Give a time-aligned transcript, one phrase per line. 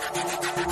[0.00, 0.69] thank you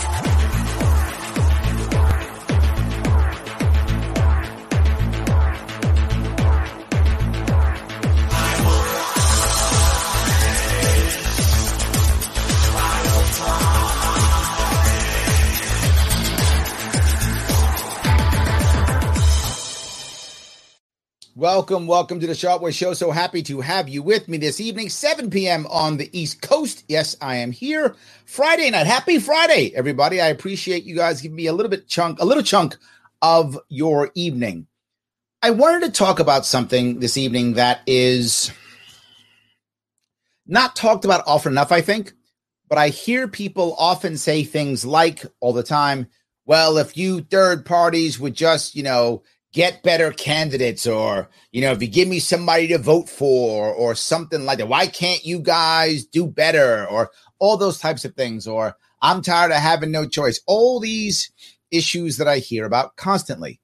[21.38, 22.94] Welcome, welcome to the Sharpe Way Show.
[22.94, 25.68] So happy to have you with me this evening, 7 p.m.
[25.68, 26.82] on the East Coast.
[26.88, 27.94] Yes, I am here.
[28.24, 28.88] Friday night.
[28.88, 30.20] Happy Friday, everybody.
[30.20, 32.76] I appreciate you guys giving me a little bit chunk, a little chunk
[33.22, 34.66] of your evening.
[35.40, 38.50] I wanted to talk about something this evening that is
[40.44, 42.14] not talked about often enough, I think,
[42.68, 46.08] but I hear people often say things like all the time,
[46.46, 51.72] well, if you third parties would just, you know, get better candidates or you know
[51.72, 55.40] if you give me somebody to vote for or something like that why can't you
[55.40, 56.86] guys do better?
[56.88, 60.40] Or all those types of things or i'm tired of having no choice.
[60.46, 61.30] All these
[61.70, 63.60] issues that i hear about constantly.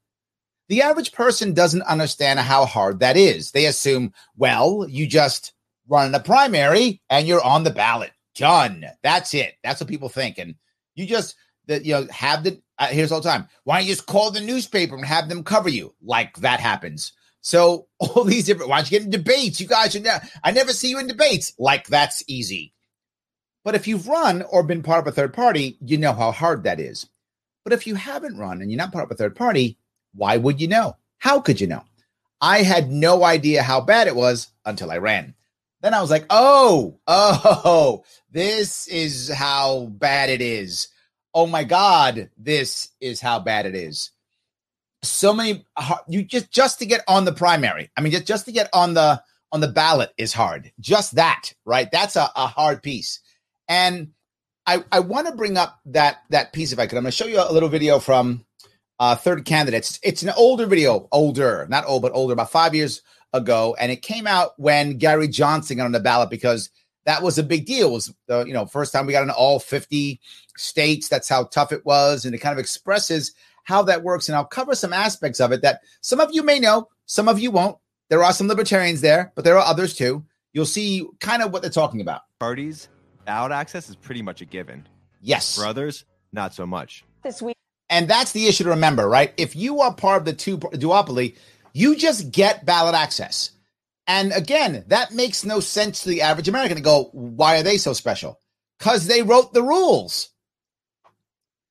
[0.69, 3.51] The average person doesn't understand how hard that is.
[3.51, 5.53] They assume well you just
[5.89, 8.13] run a primary and you're on the ballot.
[8.35, 8.87] Done.
[9.03, 9.55] That's it.
[9.63, 10.39] That's what people think.
[10.39, 10.55] And
[10.95, 13.49] you just that you know have the uh, here's all the time.
[13.65, 15.95] Why don't you just call the newspaper and have them cover you?
[16.03, 17.13] Like that happens.
[17.41, 18.71] So all these different.
[18.71, 19.61] Why don't you get in debates?
[19.61, 20.07] You guys should.
[20.43, 21.53] I never see you in debates.
[21.59, 22.73] Like that's easy.
[23.65, 26.65] But if you've run or been part of a third party, you know how hard
[26.65, 27.07] that is.
[27.65, 29.79] But if you haven't run and you're not part of a third party,
[30.13, 30.97] why would you know?
[31.19, 31.83] How could you know?
[32.43, 35.35] I had no idea how bad it was until I ran.
[35.81, 40.89] Then I was like, oh, oh, this is how bad it is
[41.35, 44.13] oh my god, this is how bad it is.
[45.03, 45.67] So many
[46.09, 47.91] you just just to get on the primary.
[47.97, 50.73] I mean, just just to get on the on the ballot is hard.
[50.81, 51.91] Just that, right?
[51.91, 53.21] That's a, a hard piece.
[53.69, 54.13] And
[54.67, 56.97] I I want to bring up that that piece if I could.
[56.97, 58.47] I'm going to show you a little video from
[58.99, 59.99] uh, third candidates.
[60.03, 63.03] It's an older video, older, not old, but older, about five years
[63.35, 66.71] ago, and it came out when Gary Johnson got on the ballot because
[67.05, 67.89] that was a big deal.
[67.89, 70.21] It was the you know first time we got in all 50
[70.57, 71.09] states.
[71.09, 73.33] That's how tough it was, and it kind of expresses
[73.65, 74.29] how that works.
[74.29, 77.39] And I'll cover some aspects of it that some of you may know, some of
[77.39, 77.79] you won't.
[78.11, 80.25] There are some libertarians there, but there are others too.
[80.53, 82.23] You'll see kind of what they're talking about.
[82.39, 82.89] Parties
[83.25, 84.87] ballot access is pretty much a given.
[85.21, 85.57] Yes.
[85.57, 87.05] For others, not so much.
[87.23, 87.57] This week.
[87.89, 89.33] And that's the issue to remember, right?
[89.37, 91.37] If you are part of the two duopoly,
[91.73, 93.51] you just get ballot access.
[94.07, 97.79] And again, that makes no sense to the average American to go, why are they
[97.79, 98.41] so special?
[98.79, 100.31] Because they wrote the rules.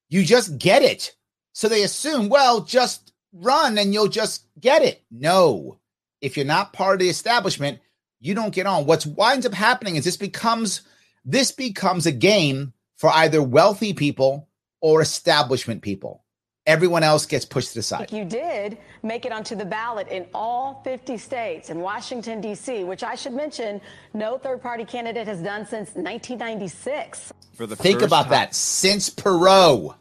[0.09, 1.15] You just get it.
[1.53, 5.03] So they assume, well, just run and you'll just get it.
[5.11, 5.79] No.
[6.21, 7.79] If you're not part of the establishment,
[8.19, 8.85] you don't get on.
[8.85, 10.81] What winds up happening is this becomes
[11.25, 14.47] this becomes a game for either wealthy people
[14.81, 16.22] or establishment people.
[16.65, 18.09] Everyone else gets pushed to the side.
[18.11, 23.03] You did make it onto the ballot in all 50 states and Washington, D.C., which
[23.03, 23.81] I should mention
[24.13, 27.33] no third party candidate has done since 1996.
[27.53, 28.31] For the Think about time.
[28.31, 28.55] that.
[28.55, 29.95] Since Perot.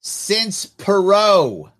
[0.00, 1.70] Since Perot.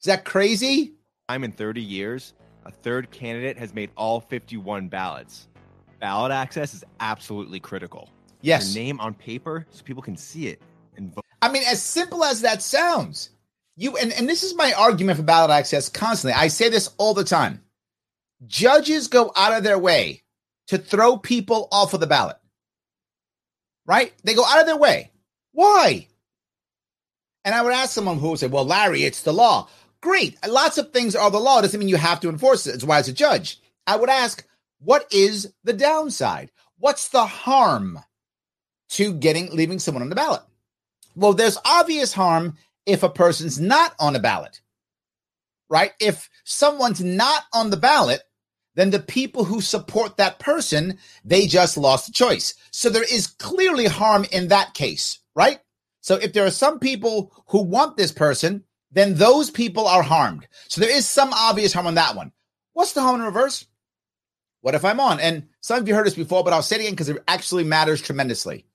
[0.00, 0.94] Is that crazy?
[1.28, 2.32] I'm in 30 years.
[2.64, 5.48] A third candidate has made all 51 ballots.
[6.00, 8.08] Ballot access is absolutely critical.
[8.40, 8.74] Yes.
[8.74, 10.62] Your name on paper so people can see it
[10.96, 11.22] and vote.
[11.46, 13.30] I mean, as simple as that sounds,
[13.76, 16.32] you and, and this is my argument for ballot access constantly.
[16.32, 17.62] I say this all the time.
[18.48, 20.24] Judges go out of their way
[20.66, 22.36] to throw people off of the ballot.
[23.86, 24.12] Right?
[24.24, 25.12] They go out of their way.
[25.52, 26.08] Why?
[27.44, 29.68] And I would ask someone who would say, Well, Larry, it's the law.
[30.00, 30.36] Great.
[30.44, 31.60] Lots of things are the law.
[31.60, 32.74] It doesn't mean you have to enforce it.
[32.74, 33.60] It's why it's a judge.
[33.86, 34.44] I would ask,
[34.80, 36.50] what is the downside?
[36.78, 38.00] What's the harm
[38.90, 40.42] to getting leaving someone on the ballot?
[41.16, 44.60] Well, there's obvious harm if a person's not on a ballot,
[45.68, 45.92] right?
[45.98, 48.20] If someone's not on the ballot,
[48.74, 52.54] then the people who support that person, they just lost the choice.
[52.70, 55.58] So there is clearly harm in that case, right?
[56.02, 58.62] So if there are some people who want this person,
[58.92, 60.46] then those people are harmed.
[60.68, 62.32] So there is some obvious harm on that one.
[62.74, 63.66] What's the harm in reverse?
[64.60, 65.18] What if I'm on?
[65.20, 67.64] And some of you heard this before, but I'll say it again because it actually
[67.64, 68.66] matters tremendously.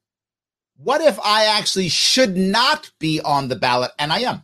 [0.84, 4.44] What if I actually should not be on the ballot and I am?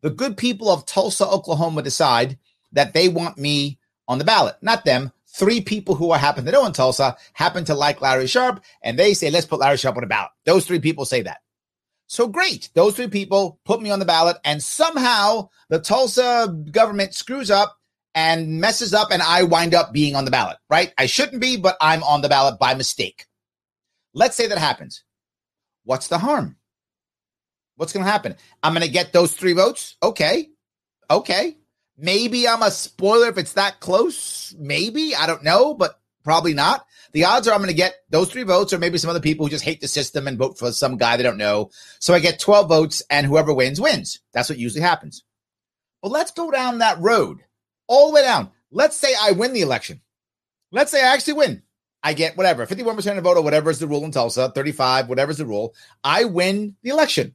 [0.00, 2.38] The good people of Tulsa, Oklahoma decide
[2.72, 3.78] that they want me
[4.08, 5.12] on the ballot, not them.
[5.26, 8.98] Three people who I happen to know in Tulsa happen to like Larry Sharpe, and
[8.98, 10.30] they say, let's put Larry Sharpe on the ballot.
[10.46, 11.42] Those three people say that.
[12.06, 12.70] So great.
[12.74, 17.76] Those three people put me on the ballot, and somehow the Tulsa government screws up
[18.14, 20.94] and messes up, and I wind up being on the ballot, right?
[20.96, 23.26] I shouldn't be, but I'm on the ballot by mistake.
[24.14, 25.04] Let's say that happens.
[25.90, 26.54] What's the harm?
[27.74, 28.36] What's going to happen?
[28.62, 29.96] I'm going to get those three votes.
[30.00, 30.50] Okay.
[31.10, 31.56] Okay.
[31.98, 34.54] Maybe I'm a spoiler if it's that close.
[34.56, 35.16] Maybe.
[35.16, 36.86] I don't know, but probably not.
[37.12, 39.44] The odds are I'm going to get those three votes, or maybe some other people
[39.44, 41.70] who just hate the system and vote for some guy they don't know.
[41.98, 44.20] So I get 12 votes, and whoever wins, wins.
[44.32, 45.24] That's what usually happens.
[46.02, 47.40] But let's go down that road
[47.88, 48.52] all the way down.
[48.70, 50.02] Let's say I win the election.
[50.70, 51.64] Let's say I actually win.
[52.02, 55.08] I get whatever, 51% of the vote or whatever is the rule in Tulsa, 35,
[55.08, 55.74] whatever's the rule.
[56.02, 57.34] I win the election.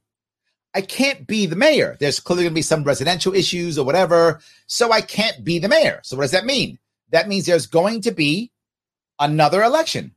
[0.73, 1.95] I can't be the mayor.
[1.99, 4.41] There's clearly going to be some residential issues or whatever.
[4.67, 6.01] So I can't be the mayor.
[6.03, 6.79] So what does that mean?
[7.11, 8.51] That means there's going to be
[9.19, 10.15] another election.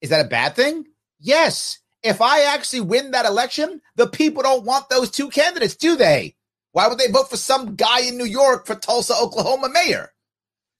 [0.00, 0.86] Is that a bad thing?
[1.20, 1.78] Yes.
[2.02, 6.34] If I actually win that election, the people don't want those two candidates, do they?
[6.72, 10.12] Why would they vote for some guy in New York for Tulsa, Oklahoma mayor?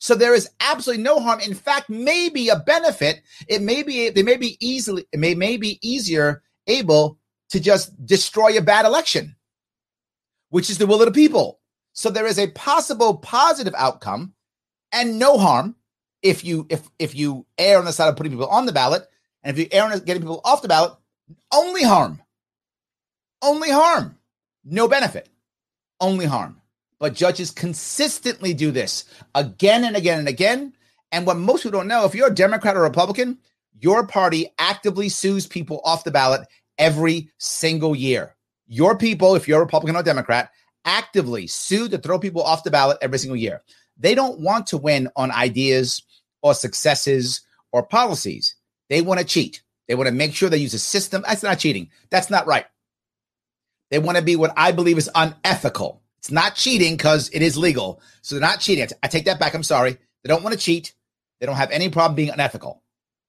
[0.00, 1.40] So there is absolutely no harm.
[1.40, 3.22] In fact, maybe a benefit.
[3.48, 7.18] It may be they may be easily it may, may be easier able
[7.50, 9.36] to just destroy a bad election,
[10.48, 11.60] which is the will of the people.
[11.92, 14.32] So there is a possible positive outcome
[14.90, 15.76] and no harm
[16.22, 19.06] if you if if you err on the side of putting people on the ballot,
[19.42, 20.94] and if you err on getting people off the ballot,
[21.52, 22.22] only harm.
[23.42, 24.18] Only harm.
[24.64, 25.28] No benefit.
[26.00, 26.59] Only harm.
[27.00, 30.74] But judges consistently do this again and again and again.
[31.10, 33.38] And what most people don't know, if you're a Democrat or Republican,
[33.80, 36.46] your party actively sues people off the ballot
[36.78, 38.36] every single year.
[38.68, 40.50] Your people, if you're a Republican or Democrat,
[40.84, 43.62] actively sue to throw people off the ballot every single year.
[43.96, 46.02] They don't want to win on ideas
[46.42, 47.40] or successes
[47.72, 48.54] or policies.
[48.88, 49.62] They want to cheat.
[49.88, 51.24] They want to make sure they use a system.
[51.26, 51.90] That's not cheating.
[52.10, 52.66] That's not right.
[53.90, 55.99] They want to be what I believe is unethical.
[56.20, 58.02] It's not cheating because it is legal.
[58.20, 58.86] So they're not cheating.
[59.02, 59.54] I take that back.
[59.54, 59.92] I'm sorry.
[60.22, 60.92] They don't want to cheat.
[61.40, 62.82] They don't have any problem being unethical.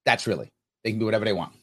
[0.06, 0.52] That's really,
[0.84, 1.54] they can do whatever they want.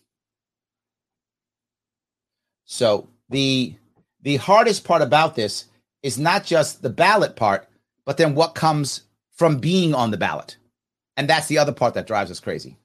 [2.64, 3.74] So the
[4.22, 5.66] the hardest part about this
[6.02, 7.68] is not just the ballot part,
[8.06, 9.02] but then what comes
[9.32, 10.56] from being on the ballot.
[11.18, 12.76] And that's the other part that drives us crazy.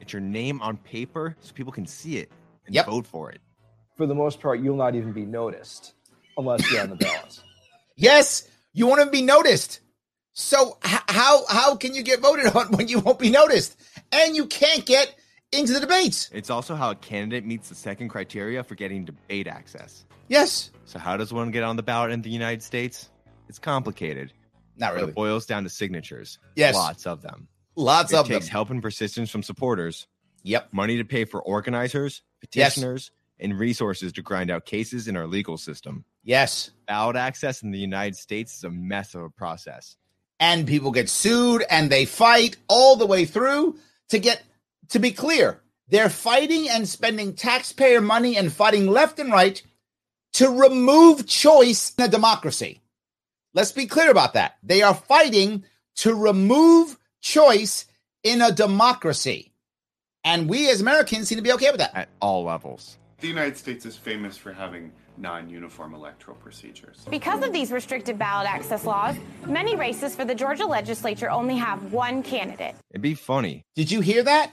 [0.00, 2.30] It's your name on paper so people can see it
[2.66, 2.86] and yep.
[2.86, 3.40] vote for it.
[3.96, 5.94] For the most part, you'll not even be noticed
[6.36, 7.42] unless you're on the ballot.
[7.96, 9.80] Yes, you won't even be noticed.
[10.32, 13.76] So h- how how can you get voted on when you won't be noticed?
[14.12, 15.14] And you can't get
[15.52, 16.30] into the debates.
[16.32, 20.04] It's also how a candidate meets the second criteria for getting debate access.
[20.28, 20.70] Yes.
[20.86, 23.10] So how does one get on the ballot in the United States?
[23.48, 24.32] It's complicated.
[24.76, 25.08] Not really.
[25.08, 26.38] It boils down to signatures.
[26.56, 26.74] Yes.
[26.74, 27.48] Lots of them.
[27.76, 30.06] Lots it of takes help and persistence from supporters.
[30.42, 30.68] Yep.
[30.72, 33.44] Money to pay for organizers, petitioners, yes.
[33.44, 36.04] and resources to grind out cases in our legal system.
[36.24, 36.70] Yes.
[36.88, 39.96] Ballot access in the United States is a mess of a process.
[40.40, 43.78] And people get sued and they fight all the way through
[44.08, 44.42] to get
[44.88, 45.60] to be clear.
[45.88, 49.62] They're fighting and spending taxpayer money and fighting left and right
[50.34, 52.80] to remove choice in a democracy.
[53.52, 54.56] Let's be clear about that.
[54.62, 55.64] They are fighting
[55.96, 57.86] to remove choice
[58.22, 59.52] in a democracy.
[60.24, 61.94] And we as Americans seem to be okay with that.
[61.94, 62.98] At all levels.
[63.20, 67.04] The United States is famous for having non uniform electoral procedures.
[67.10, 69.16] Because of these restrictive ballot access laws,
[69.46, 72.74] many races for the Georgia legislature only have one candidate.
[72.90, 73.64] It'd be funny.
[73.74, 74.52] Did you hear that?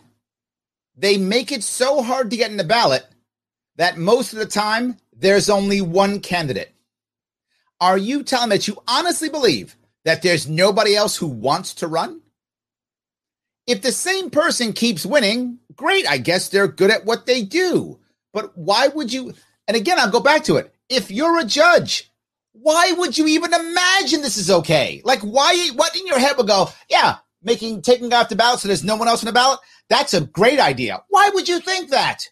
[0.96, 3.06] They make it so hard to get in the ballot
[3.78, 6.74] that most of the time there's only one candidate.
[7.80, 9.76] Are you telling that you honestly believe
[10.06, 12.22] that there's nobody else who wants to run?
[13.68, 16.10] If the same person keeps winning, great.
[16.10, 18.00] I guess they're good at what they do.
[18.34, 19.34] But why would you?
[19.72, 20.76] And again, I'll go back to it.
[20.90, 22.12] If you're a judge,
[22.52, 25.02] why would you even imagine this is okay?
[25.06, 25.70] Like, why?
[25.76, 26.68] What in your head would go?
[26.90, 29.62] Yeah, making taking off the ballot so there's no one else on the ballot.
[29.88, 31.02] That's a great idea.
[31.08, 32.28] Why would you think that?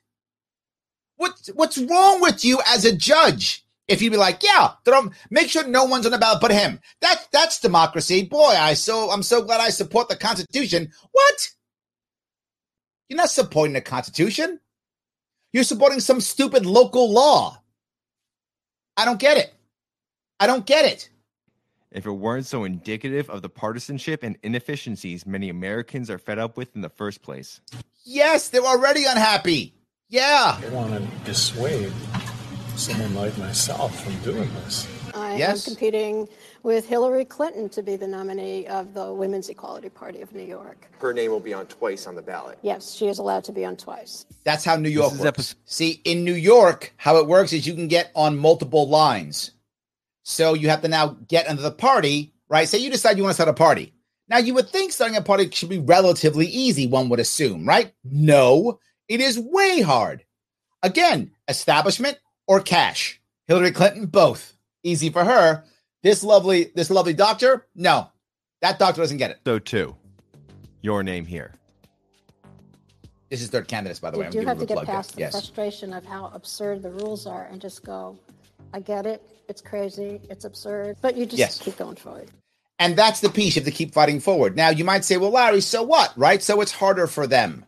[1.15, 3.63] What what's wrong with you as a judge?
[3.87, 4.71] If you'd be like, yeah,
[5.29, 6.81] make sure no one's on the ballot but him.
[6.99, 8.23] That that's democracy.
[8.23, 10.91] Boy, I so I'm so glad I support the Constitution.
[11.13, 11.49] What?
[13.07, 14.59] You're not supporting the Constitution.
[15.51, 17.61] You're supporting some stupid local law.
[18.95, 19.53] I don't get it.
[20.39, 21.09] I don't get it.
[21.91, 26.55] If it weren't so indicative of the partisanship and inefficiencies many Americans are fed up
[26.55, 27.61] with in the first place.
[28.05, 29.73] Yes, they're already unhappy.
[30.07, 30.59] Yeah.
[30.61, 31.91] They want to dissuade
[32.75, 34.87] someone like myself from doing this.
[35.15, 35.67] I Yes.
[35.67, 36.27] am competing
[36.63, 40.89] with Hillary Clinton to be the nominee of the Women's Equality Party of New York.
[40.99, 42.57] Her name will be on twice on the ballot.
[42.61, 44.25] Yes, she is allowed to be on twice.
[44.43, 45.27] That's how New York is works.
[45.27, 49.51] episode- See, in New York, how it works is you can get on multiple lines.
[50.23, 52.67] So you have to now get under the party, right?
[52.67, 53.93] Say you decide you want to start a party.
[54.27, 57.93] Now you would think starting a party should be relatively easy, one would assume, right?
[58.03, 60.23] No, it is way hard.
[60.83, 63.19] Again, establishment or cash.
[63.47, 64.53] Hillary Clinton, both.
[64.83, 65.63] Easy for her.
[66.03, 68.09] This lovely, this lovely doctor, no,
[68.61, 69.39] that doctor doesn't get it.
[69.45, 69.95] So two,
[70.81, 71.53] your name here.
[73.29, 74.25] This is third candidates, by the way.
[74.25, 75.21] You do have to get plug past the.
[75.21, 75.31] Yes.
[75.31, 78.17] frustration of how absurd the rules are and just go,
[78.73, 81.59] I get it, it's crazy, it's absurd, but you just Yes.
[81.59, 82.29] keep going forward.
[82.79, 84.55] And that's the piece you have to keep fighting forward.
[84.55, 86.13] Now, you might say, well, Larry, so what?
[86.17, 86.41] Right?
[86.41, 87.65] So it's harder for them.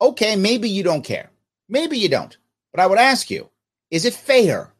[0.00, 1.30] Okay, maybe you don't care.
[1.68, 2.36] Maybe you don't.
[2.72, 3.50] But I would ask you,
[3.90, 4.72] is it fair?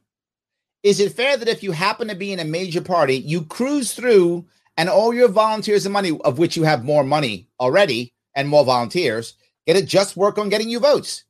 [0.86, 3.92] Is it fair that if you happen to be in a major party, you cruise
[3.92, 8.48] through and all your volunteers and money, of which you have more money already and
[8.48, 9.34] more volunteers,
[9.66, 11.24] get to just work on getting you votes?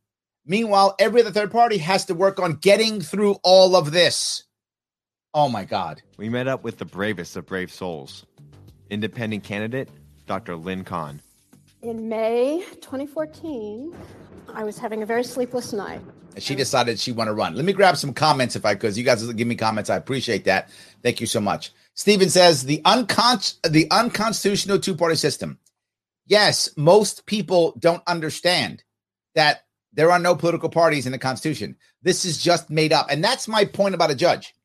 [0.45, 4.45] Meanwhile, every other third party has to work on getting through all of this.
[5.33, 6.03] Oh my God.
[6.19, 8.27] We met up with the bravest of brave souls.
[8.91, 9.89] Independent candidate,
[10.27, 10.57] Dr.
[10.57, 11.23] Lynn Kahn.
[11.87, 13.95] In May 2014,
[14.53, 16.01] I was having a very sleepless night.
[16.35, 17.55] And she decided she want to run.
[17.55, 18.97] Let me grab some comments if I could.
[18.97, 19.89] You guys give me comments.
[19.89, 20.69] I appreciate that.
[21.05, 21.73] Thank you so much.
[21.95, 25.61] Stephen says the uncon- the unconstitutional two party system.
[26.27, 28.83] Yes, most people don't understand
[29.37, 31.77] that there are no political parties in the Constitution.
[32.03, 34.57] This is just made up, and that's my point about a judge.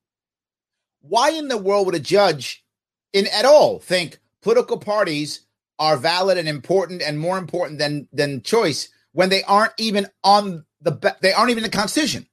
[1.02, 2.66] Why in the world would a judge,
[3.14, 5.42] in at all, think political parties
[5.82, 10.64] are valid and important and more important than than choice when they aren't even on
[10.80, 12.28] the they aren't even in the Constitution,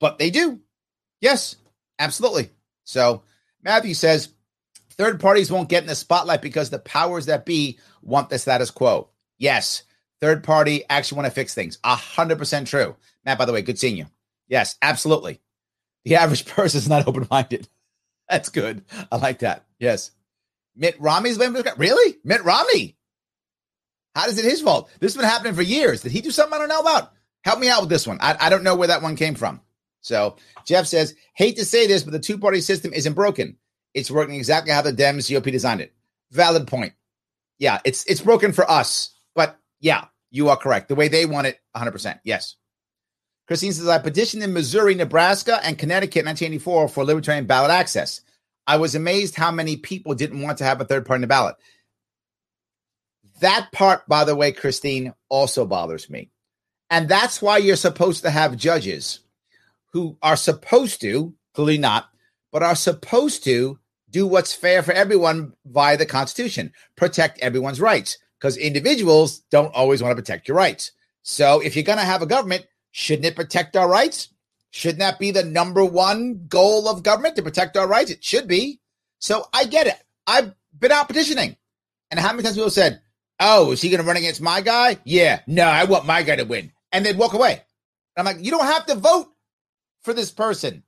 [0.00, 0.60] but they do.
[1.20, 1.54] Yes,
[2.00, 2.50] absolutely.
[2.82, 3.22] So
[3.62, 4.30] Matthew says
[4.90, 8.72] third parties won't get in the spotlight because the powers that be want the status
[8.72, 9.08] quo.
[9.38, 9.84] Yes,
[10.20, 11.78] third party actually want to fix things.
[11.84, 12.96] A hundred percent true.
[13.24, 14.06] Matt, by the way, good seeing you.
[14.48, 15.40] Yes, absolutely.
[16.04, 17.68] The average person is not open minded.
[18.28, 18.84] That's good.
[19.12, 19.64] I like that.
[19.78, 20.10] Yes.
[20.78, 22.96] Mitt Romney's Romney's been really Mitt Romney.
[24.14, 24.90] How is it his fault?
[25.00, 26.00] This has been happening for years.
[26.00, 27.12] Did he do something I don't know about?
[27.42, 28.18] Help me out with this one.
[28.20, 29.60] I, I don't know where that one came from.
[30.00, 33.58] So Jeff says, hate to say this, but the two party system isn't broken.
[33.94, 35.92] It's working exactly how the Dems GOP designed it.
[36.30, 36.92] Valid point.
[37.58, 40.88] Yeah, it's it's broken for us, but yeah, you are correct.
[40.88, 42.20] The way they want it, 100%.
[42.22, 42.56] Yes.
[43.46, 48.20] Christine says, I petitioned in Missouri, Nebraska, and Connecticut in 1984 for libertarian ballot access.
[48.68, 51.26] I was amazed how many people didn't want to have a third party in the
[51.26, 51.56] ballot.
[53.40, 56.30] That part, by the way, Christine, also bothers me.
[56.90, 59.20] And that's why you're supposed to have judges
[59.92, 62.10] who are supposed to, clearly not,
[62.52, 63.78] but are supposed to
[64.10, 70.02] do what's fair for everyone via the Constitution, protect everyone's rights, because individuals don't always
[70.02, 70.92] want to protect your rights.
[71.22, 74.28] So if you're going to have a government, shouldn't it protect our rights?
[74.70, 78.10] Shouldn't that be the number one goal of government to protect our rights?
[78.10, 78.80] It should be.
[79.18, 79.96] So I get it.
[80.26, 81.56] I've been out petitioning.
[82.10, 83.00] And how many times people said,
[83.40, 84.98] Oh, is he going to run against my guy?
[85.04, 86.72] Yeah, no, I want my guy to win.
[86.90, 87.62] And they'd walk away.
[88.16, 89.28] I'm like, you don't have to vote
[90.02, 90.82] for this person.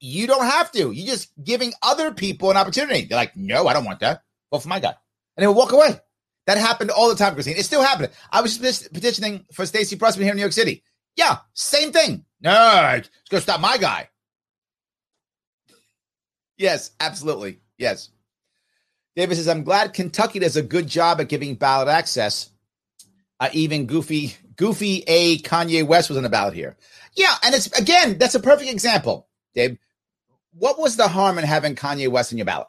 [0.00, 0.90] You don't have to.
[0.90, 3.04] You're just giving other people an opportunity.
[3.04, 4.22] They're like, no, I don't want that.
[4.50, 4.94] Vote for my guy.
[5.36, 6.00] And they would walk away.
[6.46, 7.56] That happened all the time, Christine.
[7.56, 8.10] It's still happening.
[8.30, 10.82] I was just petitioning for Stacey Pressman here in New York City.
[11.16, 12.24] Yeah, same thing.
[12.46, 14.08] No, it's going to stop my guy.
[16.56, 17.58] Yes, absolutely.
[17.76, 18.10] Yes.
[19.16, 22.50] David says, I'm glad Kentucky does a good job at giving ballot access.
[23.40, 26.76] Uh, even goofy, goofy A Kanye West was on the ballot here.
[27.16, 29.76] Yeah, and it's again, that's a perfect example, Dave.
[30.52, 32.68] What was the harm in having Kanye West in your ballot?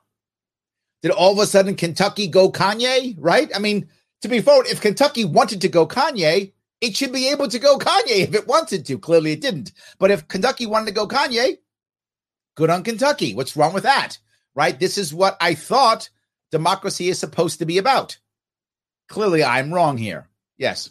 [1.03, 3.15] Did all of a sudden Kentucky go Kanye?
[3.19, 3.51] Right?
[3.55, 3.89] I mean,
[4.23, 7.77] to be fair, if Kentucky wanted to go Kanye, it should be able to go
[7.77, 8.99] Kanye if it wanted to.
[8.99, 9.71] Clearly, it didn't.
[9.99, 11.57] But if Kentucky wanted to go Kanye,
[12.55, 13.33] good on Kentucky.
[13.33, 14.17] What's wrong with that?
[14.55, 14.79] Right?
[14.79, 16.09] This is what I thought
[16.51, 18.17] democracy is supposed to be about.
[19.07, 20.27] Clearly, I'm wrong here.
[20.57, 20.89] Yes.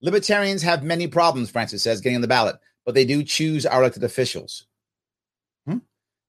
[0.00, 3.80] Libertarians have many problems, Francis says, getting on the ballot, but they do choose our
[3.80, 4.66] elected officials.
[5.66, 5.78] Hmm?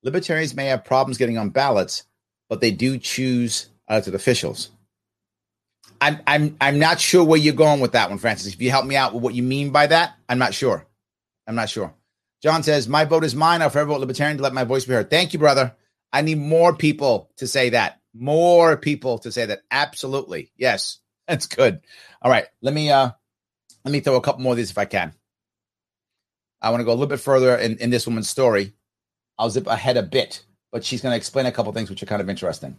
[0.03, 2.03] Libertarians may have problems getting on ballots,
[2.49, 4.69] but they do choose elected officials.
[6.03, 8.53] I'm I'm I'm not sure where you're going with that one, Francis.
[8.53, 10.85] If you help me out with what you mean by that, I'm not sure.
[11.47, 11.93] I'm not sure.
[12.41, 13.61] John says, My vote is mine.
[13.61, 15.09] I'll forever vote libertarian to let my voice be heard.
[15.09, 15.73] Thank you, brother.
[16.11, 18.01] I need more people to say that.
[18.13, 19.61] More people to say that.
[19.71, 20.51] Absolutely.
[20.57, 20.99] Yes.
[21.27, 21.79] That's good.
[22.21, 22.47] All right.
[22.61, 23.11] Let me uh
[23.85, 25.13] let me throw a couple more of these if I can.
[26.61, 28.73] I want to go a little bit further in, in this woman's story.
[29.37, 32.07] I'll zip ahead a bit, but she's going to explain a couple things which are
[32.07, 32.77] kind of interesting.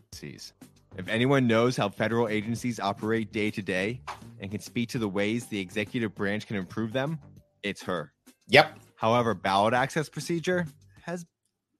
[0.96, 4.00] If anyone knows how federal agencies operate day to day
[4.40, 7.18] and can speak to the ways the executive branch can improve them,
[7.62, 8.12] it's her.
[8.48, 8.78] Yep.
[8.96, 10.66] However, ballot access procedure
[11.02, 11.26] has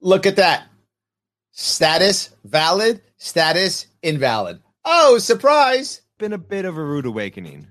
[0.00, 0.66] Look at that.
[1.52, 4.60] Status valid, status invalid.
[4.84, 6.02] Oh, surprise.
[6.18, 7.66] been a bit of a rude awakening.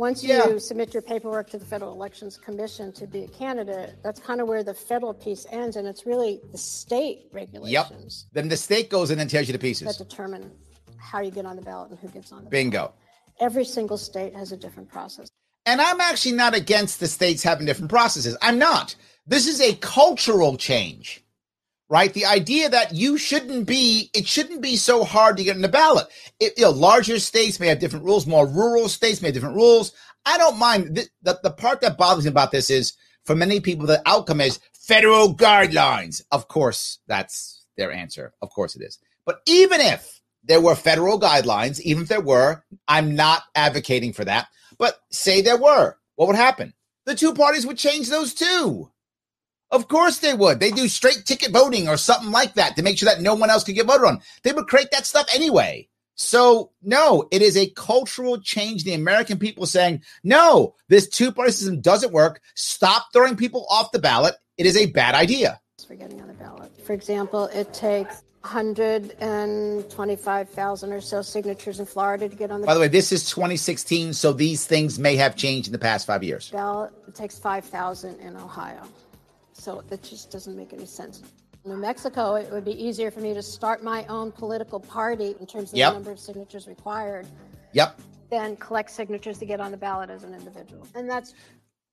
[0.00, 0.48] Once Yeah.
[0.48, 4.40] you submit your paperwork to the Federal Elections Commission to be a candidate, that's kind
[4.40, 8.24] of where the federal piece ends, and it's really the state regulations.
[8.24, 8.32] Yep.
[8.32, 9.86] Then the state goes in and tears you to pieces.
[9.94, 10.50] that determine
[10.96, 12.50] how you get on the ballot and who gets on the ballot.
[12.50, 12.92] Bingo.
[13.40, 15.28] Every single state has a different process.
[15.66, 18.38] And I'm actually not against the states having different processes.
[18.40, 18.94] I'm not.
[19.26, 21.22] This is a cultural change,
[21.90, 22.14] right?
[22.14, 25.68] The idea that you shouldn't be, it shouldn't be so hard to get on the
[25.68, 26.06] ballot.
[26.38, 29.56] It, you know, larger states may have different rules, more rural states may have different
[29.56, 29.92] rules.
[30.24, 30.94] I don't mind.
[30.94, 32.92] The, the, the part that bothers me about this is
[33.24, 36.22] for many people, the outcome is federal guidelines.
[36.30, 38.32] Of course, that's their answer.
[38.40, 38.98] Of course it is.
[39.26, 44.24] But even if there were federal guidelines, even if there were, I'm not advocating for
[44.24, 44.46] that.
[44.78, 46.72] But say there were, what would happen?
[47.04, 48.90] The two parties would change those too.
[49.70, 50.58] Of course they would.
[50.58, 53.50] They do straight ticket voting or something like that to make sure that no one
[53.50, 54.20] else could get voted on.
[54.42, 55.86] They would create that stuff anyway.
[56.16, 58.82] So no, it is a cultural change.
[58.84, 62.42] The American people saying, no, this two party system doesn't work.
[62.54, 64.34] Stop throwing people off the ballot.
[64.58, 65.60] It is a bad idea.
[65.86, 66.70] for getting on the ballot.
[66.84, 72.74] For example, it takes 125,000 or so signatures in Florida to get on the By
[72.74, 76.22] the way, this is 2016, so these things may have changed in the past five
[76.22, 76.50] years.
[76.50, 76.92] ballot.
[77.08, 78.82] It takes 5,000 in Ohio.
[79.60, 81.22] So that just doesn't make any sense.
[81.66, 85.46] New Mexico, it would be easier for me to start my own political party in
[85.46, 85.90] terms of Yep.
[85.90, 87.26] the number of signatures required
[87.72, 88.00] Yep.
[88.30, 90.86] Then collect signatures to get on the ballot as an individual.
[90.94, 91.34] And that's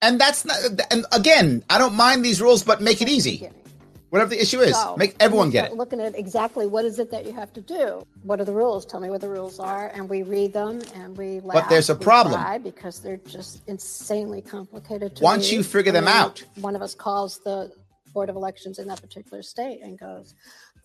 [0.02, 0.58] And that's not,
[0.92, 3.32] and again, I don't mind these rules, but make it easy.
[3.32, 3.62] beginning.
[4.10, 5.74] Whatever the issue is, So, make everyone get it.
[5.76, 8.06] Looking at exactly what is it that you have to do?
[8.24, 8.86] What are the rules?
[8.86, 11.42] Tell me what the rules are, and we read them and we.
[11.42, 12.64] Laugh, there's a problem.
[12.64, 15.18] because they're just insanely complicated.
[15.18, 15.58] To Once read.
[15.58, 16.44] you figure them out.
[16.56, 17.72] one of us calls the
[18.14, 20.34] board of elections in that particular state and goes,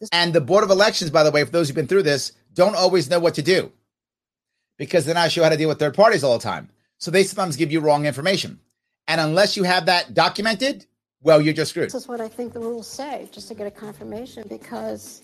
[0.01, 2.33] "This And the Board of Elections, by the way, for those who've been through this,
[2.55, 3.71] don't always know what to do
[4.79, 6.71] because they're not sure how to deal with third parties all the time.
[6.99, 8.61] So they sometimes give you wrong information.
[9.09, 10.87] And unless you have that documented,
[11.23, 11.87] well, you're just screwed.
[11.87, 15.23] This is what I think the rules say, just to get a confirmation, because,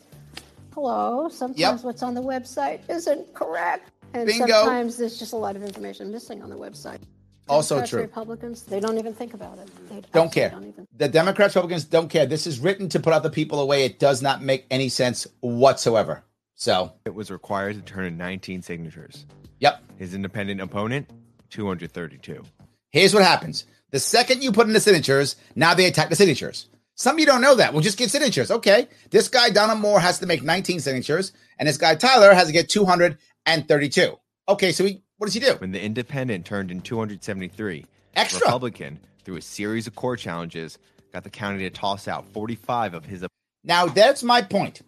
[0.74, 3.90] hello, sometimes what's on the website isn't correct.
[4.14, 4.46] And Bingo.
[4.46, 7.00] sometimes there's just a lot of information missing on the website.
[7.48, 8.00] Also Democrats, true.
[8.02, 9.70] Republicans, they don't even think about it.
[9.88, 10.50] They Don't care.
[10.50, 10.86] Don't even.
[10.96, 12.26] The Democrats, Republicans don't care.
[12.26, 13.84] This is written to put other people away.
[13.84, 16.22] It does not make any sense whatsoever.
[16.54, 19.26] So, It was required to turn in 19 signatures.
[19.60, 19.82] yep.
[19.96, 21.08] His independent opponent,
[21.50, 22.42] 232.
[22.90, 23.64] Here's what happens.
[23.90, 26.68] The second you put in the signatures, now they attack the signatures.
[26.94, 27.72] Some of you don't know that.
[27.72, 28.50] We'll just get signatures.
[28.50, 28.88] Okay.
[29.10, 32.52] This guy, Donald Moore, has to make 19 signatures, and this guy, Tyler, has to
[32.52, 34.18] get 232.
[34.48, 34.72] Okay.
[34.72, 35.54] So he, what does he do?
[35.54, 38.46] When the independent turned in 273, the Extra.
[38.46, 40.78] Republican, through a series of court challenges,
[41.12, 43.24] got the county to toss out 45 of his
[43.64, 44.82] Now, that's my point.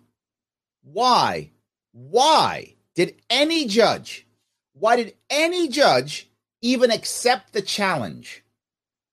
[0.82, 1.52] Why,
[1.92, 4.26] why did any judge,
[4.72, 6.28] why did any judge
[6.60, 8.44] even accept the challenge?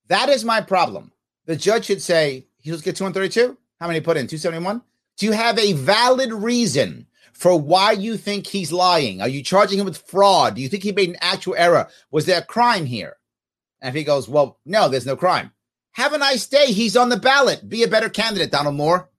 [0.08, 1.12] That is my problem.
[1.46, 3.58] The judge should say, he'll get 232.
[3.80, 4.28] How many put in?
[4.28, 4.82] 271?
[5.18, 9.22] Do you have a valid reason for why you think he's lying?
[9.22, 10.56] Are you charging him with fraud?
[10.56, 11.88] Do you think he made an actual error?
[12.12, 13.18] Was there a crime here?
[13.82, 15.52] And if he goes, well, no, there's no crime.
[15.92, 16.68] Have a nice day.
[16.68, 17.68] He's on the ballot.
[17.68, 19.10] Be a better candidate, Donald Moore.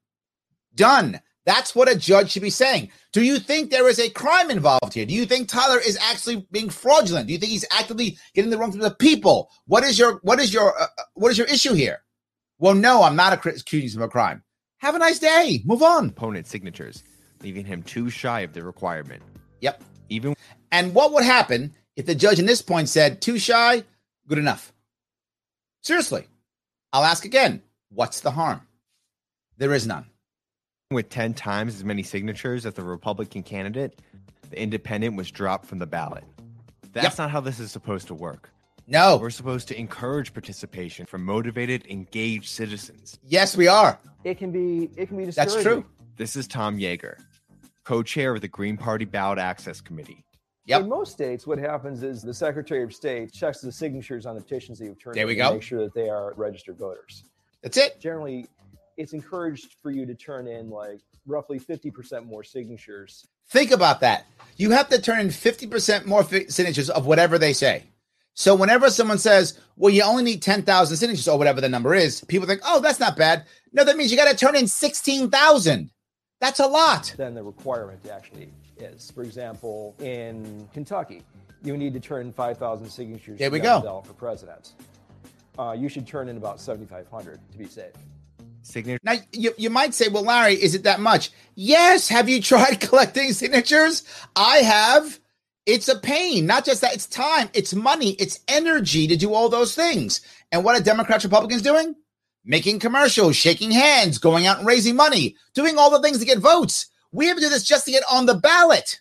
[0.74, 1.20] Done.
[1.48, 2.90] That's what a judge should be saying.
[3.11, 5.06] Do you think there is a crime involved here?
[5.06, 7.26] Do you think Tyler is actually being fraudulent?
[7.26, 9.48] Do you think he's actively getting the wrong to the people?
[9.66, 12.02] What is your what is your uh, uh, what is your issue here?
[12.58, 14.42] Well, no, I'm not accusing him of a crime.
[14.80, 15.62] Have a nice day.
[15.64, 16.11] Move on.
[16.11, 17.02] Opponent signatures,
[17.42, 19.22] leaving him too shy of the requirement.
[19.62, 19.82] Yep.
[20.11, 20.34] Even
[20.70, 23.84] And what would happen if the judge in this point said, too shy,
[24.26, 24.70] good enough?
[25.80, 26.26] Seriously.
[26.92, 27.62] I'll ask again.
[27.88, 28.61] What's the harm?
[29.56, 30.04] There is none.
[30.90, 34.01] With 10 times as many signatures as the Republican candidate,
[34.48, 36.24] the independent was dropped from the ballot.
[36.92, 37.18] That's Yep.
[37.18, 38.51] not how this is supposed to work.
[38.87, 39.18] No.
[39.18, 43.18] We're supposed to encourage participation from motivated, engaged citizens.
[43.22, 43.98] Yes, we are.
[44.24, 45.85] It can be it can be That's true.
[46.16, 47.18] This is Tom Yeager,
[47.85, 50.24] co chair of the Green Party Ballot Access Committee.
[50.64, 50.83] Yep.
[50.83, 54.40] In most states, what happens is the Secretary of State checks the signatures on the
[54.40, 55.48] petitions that you've turned There we in go.
[55.51, 57.24] to make sure that they are registered voters.
[57.62, 58.01] That's it.
[58.01, 58.46] Generally,
[58.98, 63.26] it's encouraged for you to turn in like roughly 50% more signatures.
[63.50, 64.26] Think about that.
[64.56, 67.84] You have to turn in 50% more fi- signatures of whatever they say.
[68.34, 72.22] So whenever someone says, well, you only need 10,000 signatures or whatever the number is,
[72.24, 73.44] people think, oh, that's not bad.
[73.72, 75.90] No, that means you got to turn in 16,000.
[76.40, 77.14] That's a lot.
[77.16, 79.11] than the requirement actually is.
[79.11, 81.22] For example, in Kentucky,
[81.64, 84.02] you need to turn 5,000 signatures There we go.
[84.06, 84.72] for president.
[85.58, 87.92] Uh, you should turn in about 7,500 to be safe.
[88.68, 91.31] Signature Now, you, you might say, well, Larry, is it that much?
[91.54, 92.09] Yes.
[92.09, 94.04] Have you tried collecting signatures?
[94.37, 95.18] I have.
[95.66, 96.46] It's a pain.
[96.46, 100.22] Not just that, it's time, it's money, it's energy to do all those things.
[100.50, 101.94] And what are Democrats, Republicans doing?
[102.42, 106.38] Making commercials, shaking hands, going out and raising money, doing all the things to get
[106.38, 106.87] votes.
[107.12, 109.00] We have to do this just to get on the ballot.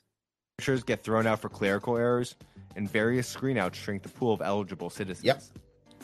[0.60, 2.36] Signatures get thrown out for clerical errors,
[2.76, 5.24] and various screenouts shrink the pool of eligible citizens.
[5.24, 5.44] Yep.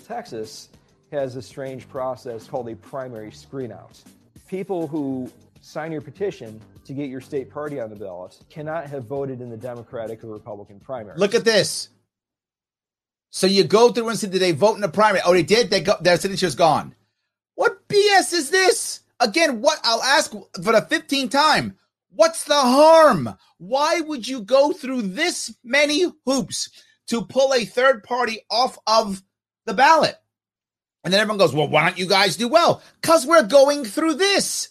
[0.07, 0.69] Texas
[1.13, 4.01] has a strange process called a primary screenout.
[4.47, 9.05] People who sign your petition to get your state party on the ballot cannot have
[9.05, 11.17] voted in the Democratic or Republican primary.
[11.17, 11.89] Look at this.
[13.29, 15.21] So you go through and see did they vote in the primary?
[15.25, 15.69] Oh, they did.
[15.69, 16.93] They got their signature's gone.
[17.55, 19.01] What BS is this?
[19.19, 21.77] Again, what I'll ask for the 15th time.
[22.09, 23.35] What's the harm?
[23.57, 26.69] Why would you go through this many hoops
[27.07, 29.23] to pull a third party off of
[29.65, 30.15] the ballot?
[31.03, 32.81] And then everyone goes, well, why don't you guys do well?
[33.01, 34.69] Because we're going through this.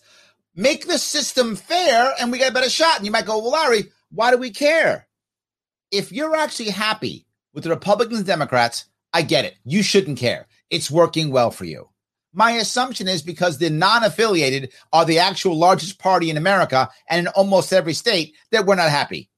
[0.55, 2.97] Make the system fair and we get a better shot.
[2.97, 5.09] And you might go, well, Larry, why do we care?
[5.91, 9.57] If you're actually happy with the Republicans and Democrats, I get it.
[9.65, 10.47] You shouldn't care.
[10.71, 11.89] It's working well for you.
[12.35, 17.27] My assumption is because the non affiliated are the actual largest party in America and
[17.27, 19.29] in almost every state that we're not happy.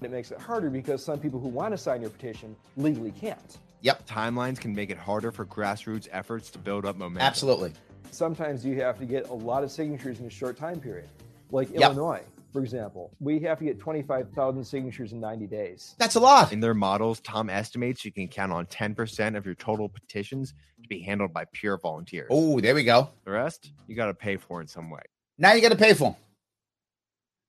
[0.00, 3.58] It makes it harder because some people who want to sign your petition legally can't.
[3.82, 4.06] Yep.
[4.06, 7.26] Timelines can make it harder for grassroots efforts to build up momentum.
[7.26, 7.72] Absolutely.
[8.10, 11.08] Sometimes you have to get a lot of signatures in a short time period.
[11.50, 11.82] Like Yep.
[11.82, 15.94] Illinois, for example, we have to get 25,000 signatures in 90 days.
[15.98, 16.52] That's a lot.
[16.52, 20.88] In their models, Tom estimates you can count on 10% of your total petitions to
[20.88, 22.28] be handled by pure volunteers.
[22.30, 23.10] Oh, there we go.
[23.24, 25.02] The rest, you got to pay for in some way.
[25.38, 26.14] Now you got to pay for them.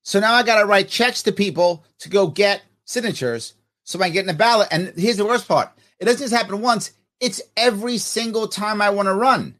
[0.02, 4.04] So now I got to write checks to people to go get signatures so I
[4.04, 4.68] can get in the ballot.
[4.70, 8.90] And here's the worst part it doesn't just happen once, it's every single time I
[8.90, 9.56] want to run.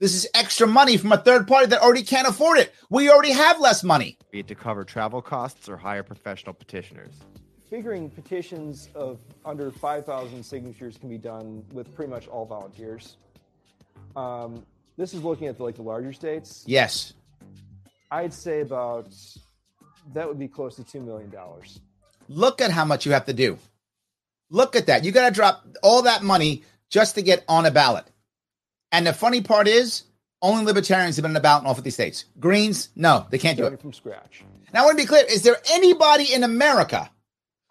[0.00, 2.72] This is extra money from a third party that already can't afford it.
[2.88, 4.16] We already have less money.
[4.30, 7.12] Be it to cover travel costs or hire professional petitioners.
[7.68, 13.16] Figuring petitions of under 5,000 signatures can be done with pretty much all volunteers.
[14.14, 14.64] Um,
[14.96, 16.62] this is looking at the, like the larger states.
[16.66, 17.12] Yes.
[18.10, 19.08] I'd say about
[20.14, 21.80] that would be close to two million dollars.
[22.28, 23.58] Look at how much you have to do.
[24.50, 25.04] Look at that.
[25.04, 28.06] You got to drop all that money just to get on a ballot.
[28.92, 30.04] And the funny part is,
[30.40, 32.24] only libertarians have been on the ballot in all 50 states.
[32.38, 33.80] Greens, no, they can't do it.
[33.80, 34.44] from scratch.
[34.72, 37.10] Now, I want to be clear is there anybody in America